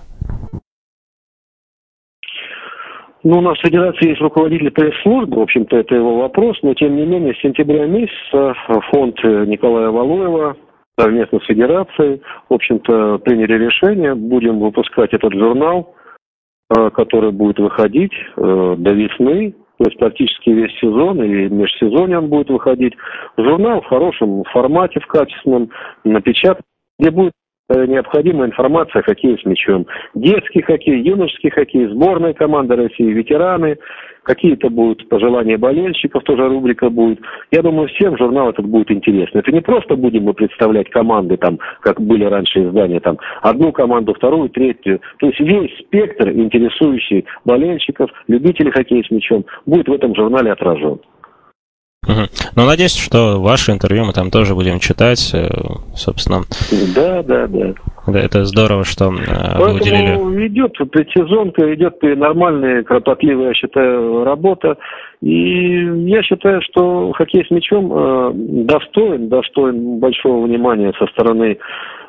Ну, 3.29 3.39
у 3.39 3.41
нас 3.41 3.59
в 3.59 3.67
Федерации 3.67 4.11
есть 4.11 4.21
руководитель 4.21 4.71
пресс-службы, 4.71 5.39
в 5.39 5.43
общем-то, 5.43 5.77
это 5.77 5.97
его 5.97 6.19
вопрос, 6.19 6.57
но 6.63 6.75
тем 6.75 6.95
не 6.95 7.05
менее 7.05 7.35
с 7.35 7.41
сентября 7.41 7.85
месяца 7.85 8.55
фонд 8.93 9.17
Николая 9.25 9.91
Валуева 9.91 10.57
совместно 10.97 11.41
с 11.41 11.47
Федерацией, 11.47 12.23
в 12.49 12.55
общем-то, 12.55 13.19
приняли 13.19 13.65
решение, 13.65 14.15
будем 14.15 14.61
выпускать 14.61 15.13
этот 15.13 15.33
журнал, 15.33 15.93
э, 16.71 16.91
который 16.91 17.33
будет 17.33 17.59
выходить 17.59 18.13
э, 18.13 18.75
до 18.79 18.93
весны, 18.93 19.57
то 19.79 19.85
есть 19.87 19.99
практически 19.99 20.51
весь 20.51 20.79
сезон 20.79 21.21
и 21.21 21.49
межсезонье 21.49 22.19
он 22.19 22.29
будет 22.29 22.49
выходить. 22.49 22.95
Журнал 23.37 23.81
в 23.81 23.87
хорошем 23.87 24.45
формате, 24.53 25.01
в 25.01 25.07
качественном, 25.09 25.71
напечатан, 26.05 26.63
где 27.01 27.11
будет 27.11 27.33
Э, 27.33 27.46
необходимая 27.69 28.49
информация 28.49 29.01
о 29.01 29.03
хоккее 29.03 29.37
с 29.39 29.45
мячом. 29.45 29.87
Детский 30.15 30.63
хоккей, 30.63 31.01
юношеский 31.01 31.51
хоккей, 31.51 31.89
сборная 31.89 32.33
команда 32.33 32.77
России, 32.77 33.13
ветераны, 33.13 33.77
какие-то 34.23 34.71
будут 34.71 35.09
пожелания 35.09 35.57
болельщиков, 35.59 36.23
тоже 36.23 36.49
рубрика 36.49 36.91
будет. 36.91 37.21
Я 37.51 37.63
думаю, 37.63 37.89
всем 37.89 38.17
журнал 38.17 38.51
этот 38.51 38.67
будет 38.67 38.91
интересно. 38.91 39.39
Это 39.39 39.51
не 39.51 39.61
просто 39.61 39.97
будем 39.97 40.25
мы 40.25 40.35
представлять 40.35 40.91
команды, 40.91 41.37
там, 41.37 41.59
как 41.81 42.01
были 42.01 42.25
раньше 42.25 42.65
издания, 42.65 43.01
там, 43.01 43.19
одну 43.43 43.73
команду, 43.73 44.15
вторую, 44.15 44.49
третью. 44.49 45.01
То 45.19 45.27
есть 45.27 45.41
весь 45.41 45.77
спектр, 45.79 46.31
интересующий 46.31 47.25
болельщиков, 47.45 48.11
любителей 48.29 48.71
хоккея 48.71 49.03
с 49.03 49.11
мячом, 49.11 49.45
будет 49.65 49.89
в 49.89 49.93
этом 49.93 50.15
журнале 50.15 50.53
отражен. 50.53 51.01
Угу. 52.09 52.21
Ну, 52.57 52.67
надеюсь, 52.67 52.97
что 52.97 53.41
ваше 53.41 53.73
интервью 53.73 54.05
мы 54.05 54.13
там 54.13 54.31
тоже 54.31 54.55
будем 54.55 54.79
читать, 54.79 55.31
э, 55.35 55.49
собственно. 55.95 56.43
Да, 56.95 57.23
да, 57.23 57.47
да. 57.47 57.75
Да, 58.07 58.21
это 58.21 58.45
здорово, 58.45 58.85
что 58.85 59.11
Поэтому 59.11 59.65
вы 59.65 59.75
уделили. 59.75 60.47
идет 60.47 60.73
предсезонка, 60.91 61.75
идет 61.75 62.01
нормальная, 62.03 62.85
кропотливая, 62.85 63.49
я 63.49 63.55
считаю, 63.55 64.25
работа. 64.25 64.77
И 65.21 65.83
я 66.09 66.23
считаю, 66.23 66.61
что 66.63 67.13
хоккей 67.13 67.45
с 67.45 67.51
мячом 67.51 67.93
э, 67.93 68.31
достоин, 68.35 69.29
достоин 69.29 69.99
большого 69.99 70.47
внимания 70.47 70.93
со 70.99 71.07
стороны 71.09 71.59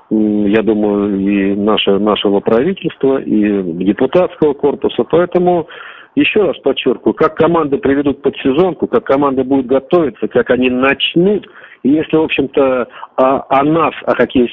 я 0.10 0.62
думаю, 0.63 1.19
и 1.19 1.55
наше, 1.55 1.99
нашего 1.99 2.39
правительства, 2.39 3.17
и 3.17 3.62
депутатского 3.83 4.53
корпуса. 4.53 5.03
Поэтому 5.03 5.67
еще 6.17 6.41
раз 6.45 6.58
подчеркиваю, 6.58 7.13
как 7.13 7.36
команды 7.36 7.77
приведут 7.77 8.23
под 8.23 8.36
сезонку, 8.38 8.88
как 8.88 9.03
команды 9.03 9.43
будут 9.43 9.67
готовиться, 9.67 10.27
как 10.27 10.49
они 10.49 10.69
начнут. 10.69 11.47
И 11.84 11.89
если, 11.89 12.17
в 12.17 12.23
общем-то, 12.23 12.88
о, 13.17 13.45
о 13.49 13.63
нас, 13.63 13.93
о 14.03 14.15
хоккее, 14.15 14.49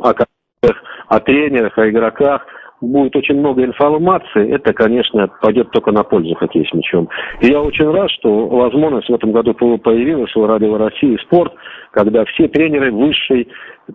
о, 0.00 1.20
тренерах, 1.20 1.78
о 1.78 1.88
игроках 1.88 2.44
будет 2.80 3.14
очень 3.14 3.38
много 3.38 3.64
информации, 3.64 4.50
это, 4.50 4.72
конечно, 4.72 5.28
пойдет 5.40 5.70
только 5.70 5.92
на 5.92 6.02
пользу 6.02 6.34
хоккея 6.34 6.64
с 6.64 6.74
мячом. 6.74 7.08
И 7.40 7.46
я 7.46 7.60
очень 7.60 7.88
рад, 7.92 8.10
что 8.10 8.48
возможность 8.48 9.08
в 9.08 9.14
этом 9.14 9.30
году 9.30 9.54
появилась 9.54 10.34
у 10.34 10.46
Радио 10.46 10.76
России 10.76 11.16
спорт, 11.22 11.54
когда 11.92 12.24
все 12.24 12.48
тренеры 12.48 12.90
высшей 12.90 13.48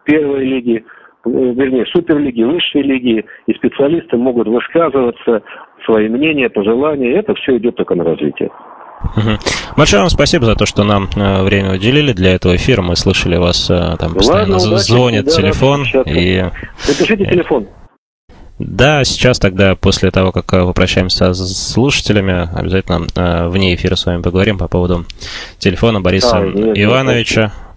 первой 0.05 0.45
лиги 0.45 0.85
вернее, 1.25 1.85
суперлиги, 1.87 2.43
высшие 2.43 2.83
лиги 2.83 3.25
и 3.47 3.53
специалисты 3.53 4.17
могут 4.17 4.47
высказываться, 4.47 5.41
свои 5.85 6.09
мнения, 6.09 6.49
пожелания. 6.49 7.17
Это 7.17 7.33
все 7.35 7.57
идет 7.57 7.75
только 7.75 7.95
на 7.95 8.03
развитие. 8.03 8.49
Угу. 9.15 9.77
Большое 9.77 10.01
вам 10.01 10.09
спасибо 10.09 10.45
за 10.45 10.55
то, 10.55 10.65
что 10.65 10.83
нам 10.83 11.07
э, 11.15 11.43
время 11.43 11.73
уделили 11.73 12.11
для 12.11 12.35
этого 12.35 12.55
эфира. 12.55 12.81
Мы 12.81 12.95
слышали 12.95 13.37
вас 13.37 13.69
э, 13.69 13.95
там 13.97 14.13
постоянно 14.13 14.57
Ладно, 14.57 14.77
звонит 14.77 15.25
да, 15.25 15.31
телефон. 15.31 15.85
И... 16.05 16.43
Напишите 16.87 17.25
телефон. 17.25 17.67
Да, 18.59 19.05
сейчас 19.05 19.39
тогда, 19.39 19.75
после 19.75 20.11
того, 20.11 20.33
как 20.33 20.47
попрощаемся 20.47 21.33
с 21.33 21.71
слушателями, 21.71 22.49
обязательно 22.53 23.49
вне 23.49 23.73
эфира 23.73 23.95
с 23.95 24.05
вами 24.05 24.21
поговорим 24.21 24.57
по 24.57 24.67
поводу 24.67 25.05
телефона 25.59 26.01
Бориса 26.01 26.39
а, 26.39 26.45
нет, 26.45 26.77
Ивановича. 26.77 27.41
Нет, 27.43 27.68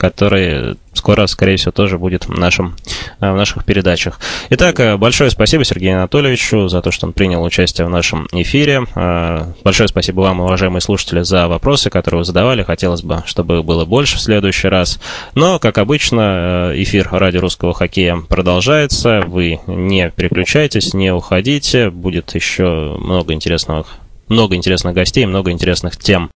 который 0.00 0.76
скоро, 0.94 1.26
скорее 1.26 1.56
всего, 1.56 1.72
тоже 1.72 1.98
будет 1.98 2.26
в, 2.26 2.30
нашем, 2.30 2.76
э, 3.20 3.30
в 3.30 3.36
наших 3.36 3.64
передачах. 3.64 4.18
Итак, 4.50 4.80
э, 4.80 4.96
большое 4.96 5.30
спасибо 5.30 5.64
Сергею 5.64 5.96
Анатольевичу 5.96 6.68
за 6.68 6.82
то, 6.82 6.90
что 6.90 7.06
он 7.06 7.12
принял 7.12 7.42
участие 7.42 7.86
в 7.86 7.90
нашем 7.90 8.26
эфире. 8.32 8.86
Э, 8.94 9.44
большое 9.64 9.88
спасибо 9.88 10.20
вам, 10.20 10.40
уважаемые 10.40 10.80
слушатели, 10.80 11.22
за 11.22 11.48
вопросы, 11.48 11.90
которые 11.90 12.20
вы 12.20 12.24
задавали. 12.24 12.62
Хотелось 12.62 13.02
бы, 13.02 13.22
чтобы 13.26 13.58
их 13.58 13.64
было 13.64 13.84
больше 13.84 14.16
в 14.16 14.20
следующий 14.20 14.68
раз. 14.68 15.00
Но, 15.34 15.58
как 15.58 15.78
обычно, 15.78 16.72
эфир 16.74 17.08
Ради 17.10 17.36
русского 17.38 17.74
хоккея 17.74 18.16
продолжается. 18.28 19.22
Вы 19.26 19.60
не 19.66 20.10
переключайтесь, 20.10 20.94
не 20.94 21.12
уходите. 21.12 21.90
Будет 21.90 22.34
еще 22.34 22.96
много 22.98 23.32
интересных, 23.32 23.86
много 24.28 24.54
интересных 24.54 24.94
гостей, 24.94 25.24
много 25.26 25.50
интересных 25.50 25.96
тем. 25.96 26.28